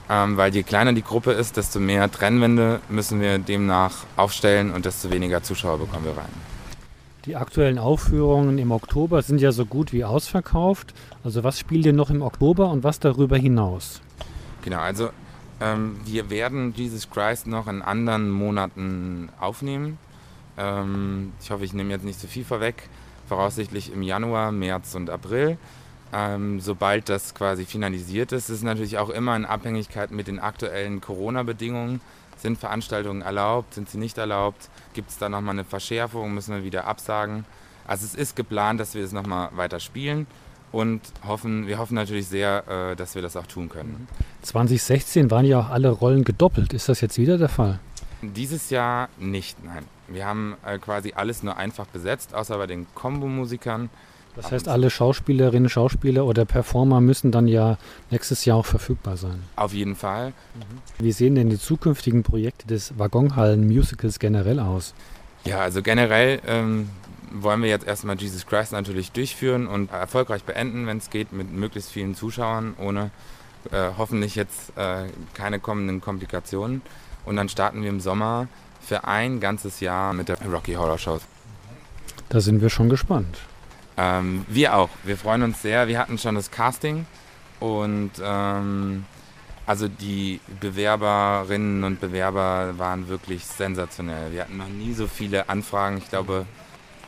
ähm, 0.09 0.37
weil 0.37 0.55
je 0.55 0.63
kleiner 0.63 0.93
die 0.93 1.03
Gruppe 1.03 1.33
ist, 1.33 1.57
desto 1.57 1.81
mehr 1.81 2.11
Trennwände 2.11 2.81
müssen 2.89 3.21
wir 3.21 3.39
demnach 3.39 4.05
aufstellen 4.17 4.71
und 4.71 4.85
desto 4.85 5.11
weniger 5.11 5.43
Zuschauer 5.43 5.79
bekommen 5.79 6.05
wir 6.05 6.17
rein. 6.17 6.49
Die 7.25 7.37
aktuellen 7.37 7.79
Aufführungen 7.79 8.57
im 8.57 8.71
Oktober 8.71 9.21
sind 9.21 9.41
ja 9.41 9.53
so 9.53 9.67
gut 9.67 9.93
wie 9.93 10.05
ausverkauft. 10.05 10.95
Also 11.23 11.45
was 11.45 11.59
spielt 11.59 11.85
ihr 11.85 11.93
noch 11.93 12.09
im 12.09 12.23
Oktober 12.23 12.71
und 12.71 12.85
was 12.85 13.01
darüber 13.01 13.37
hinaus? 13.37 14.01
Genau, 14.63 14.79
also 14.79 15.11
ähm, 15.61 15.97
wir 16.05 16.31
werden 16.31 16.73
Jesus 16.75 17.11
Christ 17.11 17.47
noch 17.47 17.67
in 17.67 17.83
anderen 17.83 18.31
Monaten 18.31 19.29
aufnehmen. 19.41 19.99
Ähm, 20.59 21.33
ich 21.41 21.51
hoffe, 21.51 21.65
ich 21.65 21.73
nehme 21.73 21.91
jetzt 21.91 22.05
nicht 22.05 22.21
zu 22.21 22.27
so 22.27 22.33
viel 22.33 22.45
vorweg. 22.45 22.89
Voraussichtlich 23.29 23.93
im 23.93 24.03
Januar, 24.03 24.53
März 24.53 24.95
und 24.95 25.11
April. 25.11 25.59
Ähm, 26.13 26.61
sobald 26.61 27.09
das 27.09 27.35
quasi 27.35 27.67
finalisiert 27.67 28.33
ist, 28.33 28.49
ist 28.49 28.63
natürlich 28.63 28.99
auch 28.99 29.11
immer 29.11 29.37
in 29.37 29.45
Abhängigkeit 29.45 30.11
mit 30.11 30.27
den 30.27 30.39
aktuellen 30.39 31.01
Corona-Bedingungen. 31.01 32.01
Sind 32.39 32.59
Veranstaltungen 32.59 33.21
erlaubt, 33.21 33.75
sind 33.75 33.91
sie 33.91 33.99
nicht 33.99 34.17
erlaubt? 34.17 34.69
Gibt 34.95 35.11
es 35.11 35.19
da 35.19 35.29
nochmal 35.29 35.55
eine 35.55 35.65
Verschärfung? 35.65 36.33
Müssen 36.33 36.55
wir 36.55 36.65
wieder 36.65 36.87
absagen? 36.87 37.45
Also 37.87 38.07
es 38.07 38.15
ist 38.15 38.37
geplant, 38.37 38.81
dass 38.81 38.95
wir 38.95 39.05
es 39.05 39.13
nochmal 39.13 39.51
weiter 39.55 39.81
spielen 39.81 40.27
und 40.73 41.01
hoffen, 41.27 41.67
wir 41.67 41.79
hoffen 41.79 41.95
natürlich 41.95 42.29
sehr, 42.29 42.65
äh, 42.69 42.97
dass 42.97 43.15
wir 43.15 43.23
das 43.23 43.37
auch 43.37 43.47
tun 43.47 43.69
können. 43.69 44.07
2016 44.43 45.31
waren 45.31 45.45
ja 45.45 45.61
auch 45.61 45.71
alle 45.71 45.91
Rollen 45.91 46.25
gedoppelt. 46.25 46.73
Ist 46.73 46.89
das 46.89 47.01
jetzt 47.01 47.19
wieder 47.19 47.39
der 47.39 47.49
Fall? 47.49 47.81
Dieses 48.23 48.71
Jahr 48.71 49.09
nicht, 49.19 49.63
nein. 49.65 49.85
Wir 50.09 50.27
haben 50.27 50.57
äh, 50.65 50.79
quasi 50.79 51.13
alles 51.15 51.43
nur 51.43 51.57
einfach 51.57 51.87
besetzt, 51.87 52.35
außer 52.35 52.57
bei 52.57 52.67
den 52.67 52.87
Kombo-Musikern. 52.95 53.91
Das 54.35 54.53
heißt, 54.53 54.69
alle 54.69 54.89
Schauspielerinnen, 54.89 55.69
Schauspieler 55.69 56.25
oder 56.25 56.45
Performer 56.45 57.01
müssen 57.01 57.33
dann 57.33 57.49
ja 57.49 57.77
nächstes 58.11 58.45
Jahr 58.45 58.57
auch 58.59 58.67
verfügbar 58.67 59.17
sein. 59.17 59.43
Auf 59.57 59.73
jeden 59.73 59.97
Fall. 59.97 60.29
Mhm. 60.29 61.05
Wie 61.05 61.13
sehen 61.13 61.35
denn 61.35 61.51
die 61.51 61.59
zukünftigen 61.59 62.23
Projekte 62.23 62.67
des 62.67 62.99
Waggonhallen-Musicals 62.99 64.19
generell 64.19 64.61
aus? 64.61 64.95
Ja, 65.45 65.61
also 65.61 65.83
generell 65.83 66.41
ähm, 66.47 66.89
wollen 67.33 67.63
wir 67.63 67.69
jetzt 67.69 67.87
erstmal 67.87 68.17
Jesus 68.17 68.47
Christ 68.47 68.73
natürlich 68.73 69.13
durchführen 69.13 69.67
und 69.67 69.91
erfolgreich 69.93 70.45
beenden, 70.45 70.87
wenn 70.87 70.99
es 70.99 71.11
geht, 71.11 71.33
mit 71.33 71.53
möglichst 71.53 71.91
vielen 71.91 72.15
Zuschauern, 72.15 72.75
ohne 72.79 73.11
äh, 73.73 73.91
hoffentlich 73.97 74.35
jetzt 74.35 74.77
äh, 74.77 75.07
keine 75.35 75.59
kommenden 75.59 76.01
Komplikationen. 76.01 76.83
Und 77.29 77.37
dann 77.37 77.51
starten 77.51 77.83
wir 77.83 77.91
im 77.91 78.01
Sommer 78.01 78.49
für 78.81 79.05
ein 79.05 79.39
ganzes 79.39 79.81
Jahr 79.81 80.15
mit 80.15 80.31
der 80.31 80.41
Rocky 80.51 80.73
Horror 80.75 80.97
Show. 80.97 81.21
Da 82.31 82.41
sind 82.41 82.63
wir 82.63 82.71
schon 82.71 82.89
gespannt. 82.89 83.39
Ähm, 83.99 84.47
wir 84.49 84.75
auch. 84.75 84.89
Wir 85.05 85.19
freuen 85.19 85.43
uns 85.43 85.61
sehr. 85.61 85.89
Wir 85.89 85.99
hatten 85.99 86.17
schon 86.17 86.37
das 86.37 86.51
Casting 86.51 87.05
und 87.61 88.13
ähm, 88.23 89.05
also 89.67 89.89
die 89.89 90.41
Bewerberinnen 90.61 91.85
und 91.85 92.01
Bewerber 92.01 92.79
waren 92.79 93.09
wirklich 93.09 93.45
sensationell. 93.45 94.33
Wir 94.33 94.43
hatten 94.43 94.57
noch 94.57 94.69
nie 94.69 94.95
so 94.95 95.07
viele 95.07 95.51
Anfragen. 95.51 95.99
Ich 95.99 96.09
glaube 96.09 96.47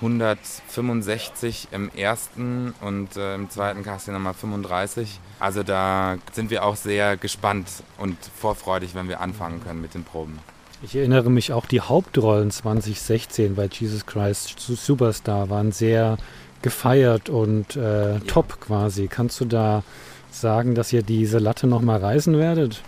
165 0.00 1.68
im 1.72 1.90
ersten 1.94 2.74
und 2.80 3.16
äh, 3.16 3.34
im 3.34 3.50
zweiten 3.50 3.82
Casting 3.82 4.14
nochmal 4.14 4.34
35. 4.34 5.20
Also 5.38 5.62
da 5.62 6.16
sind 6.32 6.50
wir 6.50 6.64
auch 6.64 6.76
sehr 6.76 7.16
gespannt 7.16 7.68
und 7.98 8.16
vorfreudig, 8.36 8.94
wenn 8.94 9.08
wir 9.08 9.20
anfangen 9.20 9.62
können 9.62 9.80
mit 9.80 9.94
den 9.94 10.04
Proben. 10.04 10.38
Ich 10.82 10.96
erinnere 10.96 11.30
mich 11.30 11.52
auch, 11.52 11.66
die 11.66 11.82
Hauptrollen 11.82 12.50
2016 12.50 13.54
bei 13.54 13.68
Jesus 13.70 14.06
Christ 14.06 14.58
Superstar 14.58 15.50
waren 15.50 15.72
sehr 15.72 16.16
gefeiert 16.62 17.28
und 17.28 17.76
äh, 17.76 18.14
ja. 18.14 18.18
top 18.20 18.60
quasi. 18.60 19.06
Kannst 19.06 19.40
du 19.40 19.44
da 19.44 19.82
sagen, 20.30 20.74
dass 20.74 20.92
ihr 20.92 21.02
diese 21.02 21.38
Latte 21.38 21.66
nochmal 21.66 22.00
reißen 22.00 22.38
werdet? 22.38 22.82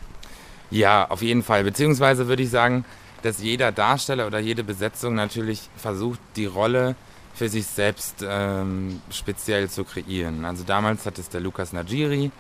Ja, 0.71 1.11
auf 1.11 1.21
jeden 1.21 1.43
Fall. 1.43 1.65
Beziehungsweise 1.65 2.29
würde 2.29 2.43
ich 2.43 2.51
sagen, 2.51 2.87
dass 3.23 3.43
jeder 3.43 3.73
Darsteller 3.73 4.27
oder 4.27 4.39
jede 4.39 4.65
Besetzung 4.65 5.15
natürlich 5.15 5.69
versucht, 5.77 6.21
die 6.37 6.47
Rolle 6.47 6.97
für 7.35 7.49
sich 7.49 7.67
selbst 7.67 8.25
ähm, 8.27 9.01
speziell 9.11 9.71
zu 9.71 9.85
kreieren. 9.85 10.45
Also 10.45 10.65
damals 10.65 11.07
hat 11.07 11.19
es 11.19 11.29
der 11.29 11.41
Lukas 11.41 11.73
Najiri 11.73 12.31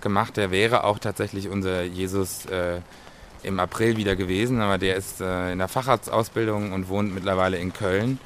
gemacht, 0.00 0.36
der 0.36 0.50
wäre 0.50 0.84
auch 0.84 0.98
tatsächlich 0.98 1.48
unser 1.48 1.84
Jesus 1.84 2.44
äh, 2.46 2.80
im 3.42 3.58
April 3.60 3.96
wieder 3.96 4.14
gewesen, 4.14 4.60
aber 4.60 4.78
der 4.78 4.96
ist 4.96 5.20
äh, 5.20 5.52
in 5.52 5.58
der 5.58 5.68
Facharztausbildung 5.68 6.72
und 6.72 6.88
wohnt 6.88 7.14
mittlerweile 7.14 7.56
in 7.56 7.72
Köln 7.72 8.18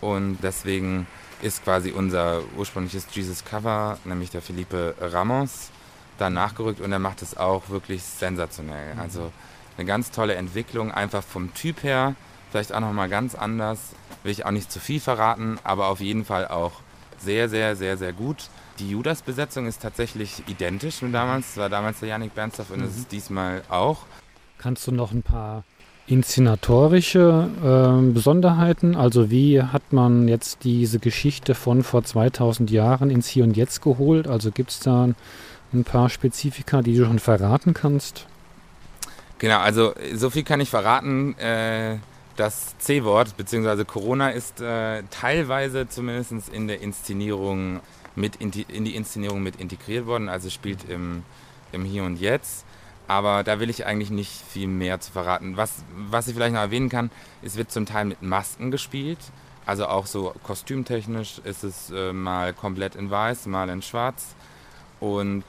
und 0.00 0.38
deswegen 0.42 1.06
ist 1.42 1.64
quasi 1.64 1.90
unser 1.90 2.42
ursprüngliches 2.56 3.06
Jesus 3.10 3.44
Cover, 3.44 3.98
nämlich 4.04 4.30
der 4.30 4.42
Felipe 4.42 4.94
Ramos, 5.00 5.70
da 6.18 6.30
nachgerückt 6.30 6.80
und 6.80 6.92
er 6.92 7.00
macht 7.00 7.22
es 7.22 7.36
auch 7.36 7.68
wirklich 7.68 8.02
sensationell. 8.02 8.96
Also 8.98 9.32
eine 9.76 9.86
ganz 9.86 10.10
tolle 10.10 10.34
Entwicklung, 10.34 10.92
einfach 10.92 11.22
vom 11.22 11.54
Typ 11.54 11.82
her, 11.82 12.14
vielleicht 12.50 12.72
auch 12.74 12.80
nochmal 12.80 13.08
ganz 13.08 13.34
anders. 13.34 13.78
Will 14.22 14.32
ich 14.32 14.46
auch 14.46 14.50
nicht 14.50 14.70
zu 14.70 14.78
viel 14.78 15.00
verraten, 15.00 15.58
aber 15.64 15.88
auf 15.88 16.00
jeden 16.00 16.24
Fall 16.24 16.46
auch 16.48 16.72
sehr, 17.18 17.48
sehr, 17.48 17.76
sehr, 17.76 17.96
sehr 17.96 18.12
gut. 18.12 18.48
Die 18.78 18.90
Judas-Besetzung 18.90 19.66
ist 19.66 19.82
tatsächlich 19.82 20.42
identisch 20.48 21.02
mit 21.02 21.14
damals. 21.14 21.50
Es 21.50 21.56
war 21.56 21.68
damals 21.68 22.00
der 22.00 22.10
Yannick 22.10 22.34
Bernstorff 22.34 22.70
und 22.70 22.82
es 22.82 22.92
mhm. 22.92 22.98
ist 22.98 23.12
diesmal 23.12 23.62
auch. 23.68 23.98
Kannst 24.58 24.86
du 24.86 24.92
noch 24.92 25.12
ein 25.12 25.22
paar 25.22 25.64
inszenatorische 26.06 27.48
äh, 27.62 28.12
Besonderheiten? 28.12 28.96
Also 28.96 29.30
wie 29.30 29.62
hat 29.62 29.92
man 29.92 30.28
jetzt 30.28 30.64
diese 30.64 30.98
Geschichte 30.98 31.54
von 31.54 31.82
vor 31.82 32.04
2000 32.04 32.70
Jahren 32.70 33.10
ins 33.10 33.28
Hier 33.28 33.44
und 33.44 33.56
Jetzt 33.56 33.82
geholt? 33.82 34.26
Also 34.26 34.50
gibt 34.50 34.70
es 34.70 34.80
da 34.80 35.08
ein 35.72 35.84
paar 35.84 36.08
Spezifika, 36.08 36.82
die 36.82 36.96
du 36.96 37.06
schon 37.06 37.18
verraten 37.18 37.74
kannst? 37.74 38.26
Genau, 39.42 39.58
also 39.58 39.92
so 40.14 40.30
viel 40.30 40.44
kann 40.44 40.60
ich 40.60 40.70
verraten. 40.70 41.36
Äh, 41.36 41.98
das 42.36 42.78
C-Wort 42.78 43.36
bzw. 43.36 43.84
Corona 43.84 44.30
ist 44.30 44.60
äh, 44.60 45.02
teilweise 45.10 45.88
zumindest 45.88 46.48
in 46.50 46.68
der 46.68 46.80
Inszenierung 46.80 47.80
mit 48.14 48.36
in 48.36 48.52
die, 48.52 48.62
in 48.62 48.84
die 48.84 48.94
Inszenierung 48.94 49.42
mit 49.42 49.56
integriert 49.56 50.06
worden, 50.06 50.28
also 50.28 50.48
spielt 50.48 50.88
im, 50.88 51.24
im 51.72 51.84
Hier 51.84 52.04
und 52.04 52.20
Jetzt. 52.20 52.64
Aber 53.08 53.42
da 53.42 53.58
will 53.58 53.68
ich 53.68 53.84
eigentlich 53.84 54.10
nicht 54.10 54.30
viel 54.30 54.68
mehr 54.68 55.00
zu 55.00 55.10
verraten. 55.10 55.56
Was, 55.56 55.82
was 55.92 56.28
ich 56.28 56.34
vielleicht 56.34 56.54
noch 56.54 56.60
erwähnen 56.60 56.88
kann, 56.88 57.10
es 57.42 57.56
wird 57.56 57.72
zum 57.72 57.84
Teil 57.84 58.04
mit 58.04 58.22
Masken 58.22 58.70
gespielt. 58.70 59.18
Also 59.66 59.86
auch 59.86 60.06
so 60.06 60.32
kostümtechnisch 60.44 61.40
ist 61.42 61.64
es 61.64 61.90
äh, 61.90 62.12
mal 62.12 62.52
komplett 62.52 62.94
in 62.94 63.10
weiß, 63.10 63.46
mal 63.46 63.68
in 63.70 63.82
schwarz. 63.82 64.36
Und 65.00 65.42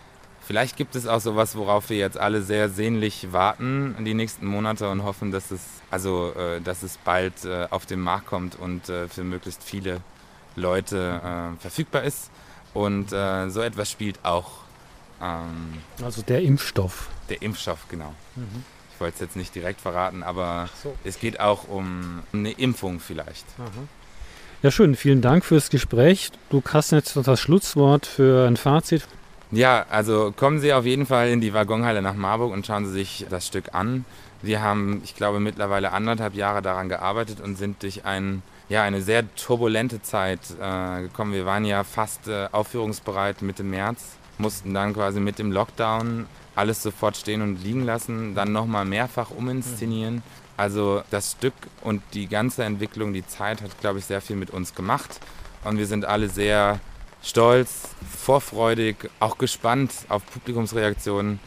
vielleicht 0.46 0.78
gibt 0.78 0.96
es 0.96 1.08
auch 1.08 1.20
sowas, 1.20 1.56
worauf 1.56 1.90
wir 1.90 1.98
jetzt 1.98 2.18
alle 2.18 2.42
sehr 2.42 2.70
sehnlich 2.70 3.32
warten 3.32 3.96
in 3.98 4.06
die 4.06 4.14
nächsten 4.14 4.46
Monate 4.46 4.90
und 4.90 5.04
hoffen, 5.04 5.32
dass 5.32 5.52
es, 5.52 5.62
also, 5.92 6.34
äh, 6.34 6.62
dass 6.62 6.84
es 6.84 6.98
bald 6.98 7.46
äh, 7.46 7.68
auf 7.70 7.86
den 7.86 8.00
Markt 8.00 8.28
kommt 8.28 8.56
und 8.58 8.90
äh, 8.90 9.08
für 9.08 9.24
möglichst 9.24 9.64
viele 9.64 10.02
Leute 10.56 11.56
verfügbar 11.60 12.04
ist. 12.04 12.30
Und 12.76 13.10
so 13.10 13.62
etwas 13.62 13.90
spielt 13.90 14.24
auch. 14.24 14.52
Ähm, 15.20 15.82
also 16.04 16.22
der 16.22 16.44
Impfstoff. 16.44 17.10
Der 17.30 17.42
Impfstoff, 17.42 17.88
genau. 17.90 18.14
Mhm. 18.36 18.64
Ich 18.94 19.02
wollte 19.02 19.16
es 19.16 19.22
jetzt 19.22 19.36
nicht 19.36 19.56
direkt 19.56 19.82
verraten, 19.82 20.22
aber 20.22 20.70
so. 20.84 20.96
es 21.04 21.20
geht 21.20 21.40
auch 21.40 21.68
um 21.68 22.22
eine 22.34 22.52
Impfung 22.52 23.00
vielleicht. 23.00 23.46
Mhm. 23.58 23.88
Ja, 24.62 24.72
schön. 24.72 24.96
Vielen 24.96 25.22
Dank 25.22 25.44
fürs 25.44 25.70
Gespräch. 25.70 26.32
Du 26.50 26.62
hast 26.72 26.92
jetzt 26.92 27.16
noch 27.16 27.24
das 27.24 27.40
Schlusswort 27.40 28.06
für 28.06 28.48
ein 28.48 28.56
Fazit. 28.56 29.08
Ja, 29.54 29.86
also 29.92 30.34
kommen 30.36 30.60
Sie 30.60 30.74
auf 30.74 30.84
jeden 30.84 31.06
Fall 31.06 31.30
in 31.30 31.40
die 31.40 31.54
Waggonhalle 31.54 32.02
nach 32.02 32.16
Marburg 32.16 32.52
und 32.52 32.66
schauen 32.66 32.88
Sie 32.88 32.92
sich 32.92 33.28
das 33.30 33.46
Stück 33.46 33.76
an. 33.76 34.04
Wir 34.42 34.64
haben, 34.64 35.02
ich 35.04 35.16
glaube, 35.16 35.40
mittlerweile 35.40 35.92
anderthalb 35.92 36.34
Jahre 36.34 36.64
daran 36.64 36.90
gearbeitet 36.90 37.40
und 37.40 37.56
sind 37.56 37.84
durch 37.84 38.04
ein, 38.04 38.42
ja, 38.68 38.82
eine 38.82 39.04
sehr 39.04 39.24
turbulente 39.36 40.02
Zeit 40.02 40.40
äh, 40.60 41.02
gekommen. 41.02 41.34
Wir 41.34 41.46
waren 41.46 41.66
ja 41.66 41.84
fast 41.84 42.28
äh, 42.28 42.48
aufführungsbereit 42.52 43.44
Mitte 43.44 43.64
März, 43.64 44.18
mussten 44.40 44.74
dann 44.74 44.92
quasi 44.96 45.20
mit 45.20 45.38
dem 45.38 45.52
Lockdown 45.52 46.26
alles 46.56 46.82
sofort 46.82 47.16
stehen 47.16 47.44
und 47.44 47.64
liegen 47.64 47.86
lassen, 47.86 48.34
dann 48.34 48.54
nochmal 48.54 48.86
mehrfach 48.86 49.30
uminszenieren. 49.30 50.24
Also 50.58 51.04
das 51.12 51.34
Stück 51.34 51.54
und 51.82 52.02
die 52.16 52.26
ganze 52.26 52.64
Entwicklung, 52.64 53.14
die 53.14 53.26
Zeit 53.28 53.62
hat, 53.62 53.80
glaube 53.82 54.00
ich, 54.00 54.06
sehr 54.06 54.22
viel 54.22 54.36
mit 54.36 54.50
uns 54.50 54.74
gemacht. 54.74 55.20
Und 55.64 55.78
wir 55.78 55.86
sind 55.86 56.06
alle 56.06 56.28
sehr 56.28 56.80
stolz, 57.24 57.90
vorfreudig, 58.18 59.10
auch 59.20 59.38
gespannt 59.38 59.92
auf 60.10 60.26
Publikumsreaktionen. 60.26 61.40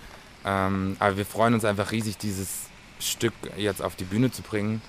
Ähm, 0.45 0.97
aber 0.99 1.17
wir 1.17 1.27
freuen 1.27 1.55
uns 1.55 1.65
einfach 1.65 1.93
riesig, 1.93 2.19
dieses 2.19 2.67
Stück 2.99 3.35
jetzt 3.57 3.83
auf 3.83 3.95
die 3.95 4.05
Bühne 4.05 4.33
zu 4.33 4.43
bringen. 4.43 4.83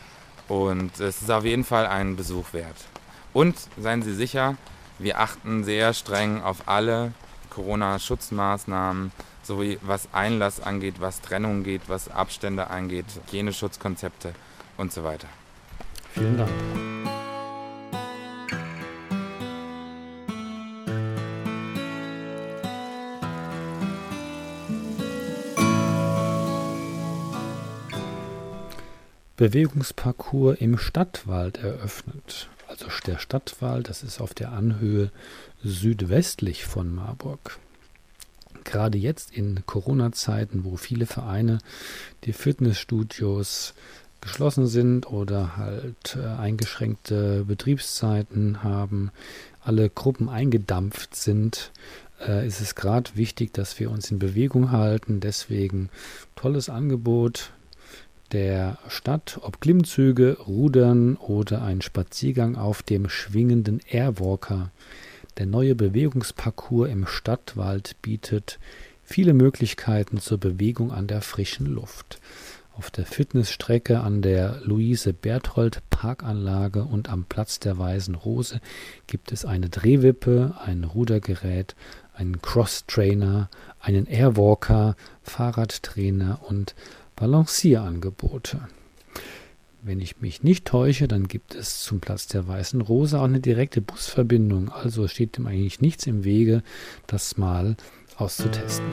Und 0.47 0.99
es 0.99 1.21
ist 1.21 1.29
auf 1.29 1.43
jeden 1.43 1.65
Fall 1.65 1.85
einen 1.85 2.15
Besuch 2.15 2.53
wert. 2.53 2.77
Und 3.33 3.55
seien 3.77 4.01
Sie 4.01 4.15
sicher, 4.15 4.55
wir 4.97 5.19
achten 5.19 5.63
sehr 5.63 5.93
streng 5.93 6.41
auf 6.41 6.67
alle 6.67 7.13
Corona-Schutzmaßnahmen 7.49 9.11
sowie 9.43 9.79
was 9.81 10.09
Einlass 10.13 10.61
angeht, 10.61 10.95
was 10.99 11.21
Trennung 11.21 11.63
geht, 11.63 11.81
was 11.87 12.09
Abstände 12.09 12.69
angeht, 12.69 13.05
Hygieneschutzkonzepte 13.27 14.33
und 14.77 14.91
so 14.91 15.03
weiter. 15.03 15.27
Vielen 16.13 16.37
Dank. 16.37 17.16
Bewegungsparcours 29.37 30.59
im 30.59 30.77
Stadtwald 30.77 31.57
eröffnet. 31.57 32.49
Also 32.67 32.87
der 33.05 33.17
Stadtwald, 33.17 33.89
das 33.89 34.03
ist 34.03 34.19
auf 34.19 34.33
der 34.33 34.51
Anhöhe 34.51 35.11
südwestlich 35.63 36.65
von 36.65 36.93
Marburg 36.93 37.57
gerade 38.67 38.97
jetzt 38.97 39.31
in 39.31 39.65
Corona-Zeiten, 39.65 40.63
wo 40.63 40.77
viele 40.77 41.05
Vereine, 41.05 41.59
die 42.25 42.33
Fitnessstudios 42.33 43.73
geschlossen 44.21 44.67
sind 44.67 45.09
oder 45.09 45.57
halt 45.57 46.17
äh, 46.17 46.27
eingeschränkte 46.27 47.45
Betriebszeiten 47.45 48.63
haben, 48.63 49.11
alle 49.61 49.89
Gruppen 49.89 50.27
eingedampft 50.27 51.15
sind, 51.15 51.71
äh, 52.27 52.45
ist 52.45 52.61
es 52.61 52.75
gerade 52.75 53.11
wichtig, 53.15 53.53
dass 53.53 53.79
wir 53.79 53.89
uns 53.89 54.11
in 54.11 54.19
Bewegung 54.19 54.71
halten. 54.71 55.19
Deswegen 55.19 55.89
tolles 56.35 56.69
Angebot 56.69 57.51
der 58.31 58.77
Stadt, 58.87 59.39
ob 59.41 59.61
Klimmzüge, 59.61 60.37
Rudern 60.47 61.15
oder 61.15 61.61
ein 61.61 61.81
Spaziergang 61.81 62.55
auf 62.55 62.83
dem 62.83 63.09
schwingenden 63.09 63.79
Airwalker. 63.89 64.71
Der 65.37 65.45
neue 65.45 65.75
Bewegungsparcours 65.75 66.89
im 66.89 67.05
Stadtwald 67.05 67.95
bietet 68.01 68.59
viele 69.03 69.33
Möglichkeiten 69.33 70.19
zur 70.19 70.39
Bewegung 70.39 70.91
an 70.91 71.07
der 71.07 71.21
frischen 71.21 71.67
Luft. 71.67 72.19
Auf 72.77 72.91
der 72.91 73.05
Fitnessstrecke 73.05 74.01
an 74.01 74.21
der 74.21 74.61
Luise 74.63 75.11
Berthold 75.11 75.81
Parkanlage 75.89 76.83
und 76.83 77.09
am 77.09 77.25
Platz 77.25 77.59
der 77.59 77.79
Weißen 77.79 78.13
Rose 78.13 78.61
gibt 79.07 79.31
es 79.31 79.45
eine 79.45 79.69
Drehwippe, 79.69 80.55
ein 80.63 80.83
Rudergerät, 80.83 81.75
einen 82.13 82.39
Cross-Trainer, 82.41 83.49
einen 83.79 84.05
Airwalker, 84.05 84.95
Fahrradtrainer 85.23 86.41
und 86.47 86.75
Balancierangebote. 87.17 88.61
Wenn 89.81 89.99
ich 89.99 90.21
mich 90.21 90.43
nicht 90.43 90.65
täusche, 90.65 91.07
dann 91.07 91.27
gibt 91.27 91.55
es 91.55 91.81
zum 91.81 91.99
Platz 91.99 92.27
der 92.27 92.47
Weißen 92.47 92.79
Rose 92.79 93.19
auch 93.19 93.25
eine 93.25 93.39
direkte 93.39 93.81
Busverbindung. 93.81 94.69
Also 94.69 95.07
steht 95.07 95.37
dem 95.37 95.47
eigentlich 95.47 95.81
nichts 95.81 96.05
im 96.07 96.23
Wege, 96.23 96.61
das 97.07 97.37
mal 97.37 97.75
auszutesten. 98.17 98.85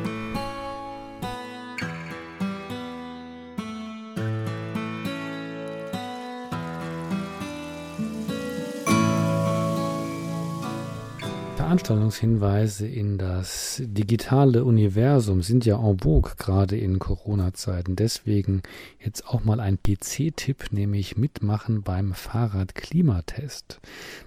Veranstaltungshinweise 11.74 12.86
in 12.86 13.18
das 13.18 13.82
digitale 13.84 14.64
Universum 14.64 15.42
sind 15.42 15.66
ja 15.66 15.76
en 15.76 15.98
vogue, 15.98 16.34
gerade 16.38 16.76
in 16.76 17.00
Corona-Zeiten. 17.00 17.96
Deswegen 17.96 18.62
jetzt 19.00 19.26
auch 19.26 19.42
mal 19.42 19.58
ein 19.58 19.80
PC-Tipp, 19.82 20.66
nämlich 20.70 21.16
mitmachen 21.16 21.82
beim 21.82 22.14
Fahrradklimatest. 22.14 23.80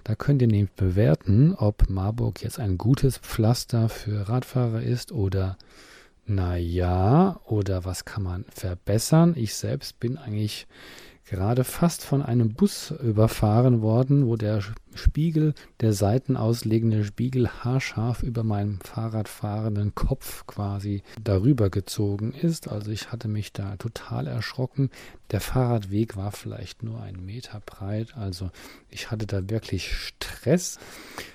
Da 0.04 0.14
könnt 0.14 0.42
ihr 0.42 0.48
nämlich 0.48 0.72
bewerten, 0.72 1.54
ob 1.54 1.88
Marburg 1.88 2.42
jetzt 2.42 2.60
ein 2.60 2.76
gutes 2.76 3.16
Pflaster 3.16 3.88
für 3.88 4.28
Radfahrer 4.28 4.82
ist 4.82 5.10
oder 5.10 5.56
na 6.26 6.58
ja, 6.58 7.40
oder 7.46 7.86
was 7.86 8.04
kann 8.04 8.24
man 8.24 8.44
verbessern. 8.50 9.32
Ich 9.36 9.54
selbst 9.54 9.98
bin 10.00 10.18
eigentlich 10.18 10.66
gerade 11.28 11.64
fast 11.64 12.04
von 12.04 12.22
einem 12.22 12.54
Bus 12.54 12.90
überfahren 12.90 13.82
worden, 13.82 14.26
wo 14.26 14.36
der 14.36 14.62
Spiegel, 14.94 15.54
der 15.80 15.92
seitenauslegende 15.92 17.04
Spiegel 17.04 17.48
haarscharf 17.48 18.22
über 18.22 18.42
meinem 18.44 18.80
Fahrradfahrenden 18.80 19.94
Kopf 19.94 20.46
quasi 20.46 21.02
darüber 21.22 21.70
gezogen 21.70 22.32
ist. 22.32 22.68
Also 22.68 22.90
ich 22.90 23.12
hatte 23.12 23.28
mich 23.28 23.52
da 23.52 23.76
total 23.76 24.26
erschrocken. 24.26 24.90
Der 25.30 25.40
Fahrradweg 25.40 26.16
war 26.16 26.32
vielleicht 26.32 26.82
nur 26.82 27.00
einen 27.00 27.24
Meter 27.24 27.60
breit. 27.64 28.16
Also 28.16 28.50
ich 28.90 29.10
hatte 29.10 29.26
da 29.26 29.48
wirklich 29.48 29.92
Stress. 29.94 30.78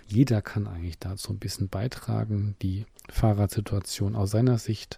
Jeder 0.08 0.41
kann 0.41 0.67
eigentlich 0.67 0.99
dazu 0.99 1.32
ein 1.32 1.39
bisschen 1.39 1.69
beitragen, 1.69 2.56
die 2.62 2.86
Fahrradsituation 3.10 4.15
aus 4.15 4.32
seiner 4.32 4.58
Sicht 4.58 4.97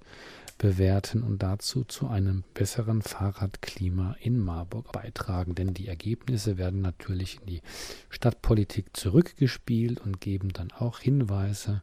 bewerten 0.57 1.21
und 1.23 1.43
dazu 1.43 1.83
zu 1.83 2.07
einem 2.07 2.43
besseren 2.53 3.01
Fahrradklima 3.01 4.15
in 4.21 4.39
Marburg 4.39 4.89
beitragen. 4.91 5.55
Denn 5.55 5.73
die 5.73 5.87
Ergebnisse 5.87 6.57
werden 6.57 6.81
natürlich 6.81 7.39
in 7.41 7.47
die 7.47 7.61
Stadtpolitik 8.09 8.95
zurückgespielt 8.95 9.99
und 10.01 10.21
geben 10.21 10.49
dann 10.49 10.71
auch 10.71 10.99
Hinweise. 10.99 11.81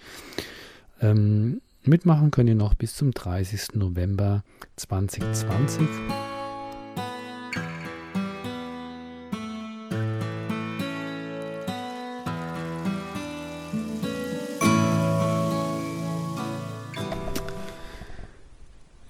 Ähm, 1.01 1.61
mitmachen 1.83 2.31
könnt 2.31 2.49
ihr 2.49 2.55
noch 2.55 2.73
bis 2.73 2.95
zum 2.95 3.11
30. 3.11 3.75
November 3.75 4.43
2020. 4.75 5.87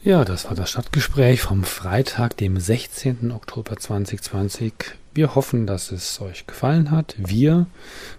Ja, 0.06 0.24
das 0.24 0.46
war 0.46 0.54
das 0.54 0.70
Stadtgespräch 0.70 1.42
vom 1.42 1.64
Freitag, 1.64 2.38
dem 2.38 2.60
16. 2.60 3.32
Oktober 3.32 3.76
2020. 3.76 4.72
Wir 5.16 5.34
hoffen, 5.34 5.66
dass 5.66 5.92
es 5.92 6.22
euch 6.22 6.46
gefallen 6.46 6.92
hat. 6.92 7.16
Wir, 7.18 7.66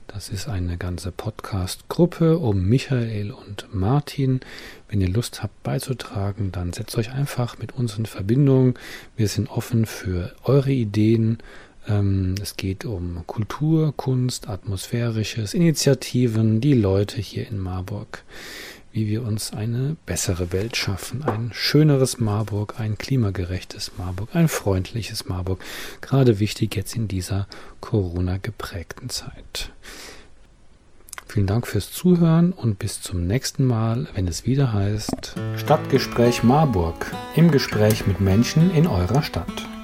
das 0.09 0.29
ist 0.29 0.49
eine 0.49 0.79
ganze 0.79 1.13
Podcast-Gruppe 1.13 2.39
um 2.39 2.65
Michael 2.65 3.31
und 3.31 3.69
Martin. 3.73 4.41
Wenn 4.89 5.01
ihr 5.01 5.11
Lust 5.11 5.45
habt 5.45 5.63
beizutragen, 5.63 6.51
dann 6.51 6.73
setzt 6.73 6.99
euch 6.99 7.13
einfach 7.13 7.59
mit 7.59 7.77
uns 7.77 7.97
in 7.97 8.07
Verbindung. 8.07 8.77
Wir 9.17 9.29
sind 9.29 9.49
offen 9.49 9.87
für 9.87 10.35
eure 10.43 10.73
Ideen. 10.73 11.39
Ähm, 11.87 12.35
es 12.43 12.57
geht 12.57 12.85
um 12.85 13.23
Kultur, 13.29 13.95
Kunst, 13.97 14.49
Atmosphärisches, 14.49 15.55
Initiativen, 15.55 16.61
die 16.61 16.75
Leute 16.75 17.21
hier 17.21 17.47
in 17.47 17.61
Marburg 17.61 18.25
wie 18.97 19.09
wir 19.09 19.23
uns 19.25 19.53
eine 19.53 19.99
bessere 20.07 20.53
Welt 20.53 20.75
schaffen, 20.75 21.23
ein 21.23 21.51
schöneres 21.53 22.19
Marburg, 22.19 22.81
ein 22.81 22.97
klimagerechtes 22.97 23.93
Marburg, 23.99 24.31
ein 24.33 24.49
freundliches 24.49 25.27
Marburg, 25.27 25.63
gerade 26.01 26.41
wichtig 26.41 26.75
jetzt 26.77 26.97
in 26.97 27.07
dieser 27.07 27.47
Corona 27.83 28.39
geprägten 28.39 29.11
Zeit. 29.11 29.71
Vielen 31.27 31.47
Dank 31.47 31.67
fürs 31.67 31.93
Zuhören 31.93 32.53
und 32.53 32.79
bis 32.79 33.03
zum 33.03 33.27
nächsten 33.27 33.67
Mal, 33.67 34.09
wenn 34.15 34.27
es 34.29 34.47
wieder 34.47 34.73
heißt 34.73 35.35
Stadtgespräch 35.57 36.43
Marburg 36.43 37.13
im 37.35 37.51
Gespräch 37.51 38.07
mit 38.07 38.23
Menschen 38.23 38.75
in 38.75 38.87
eurer 38.87 39.23
Stadt. 39.23 39.76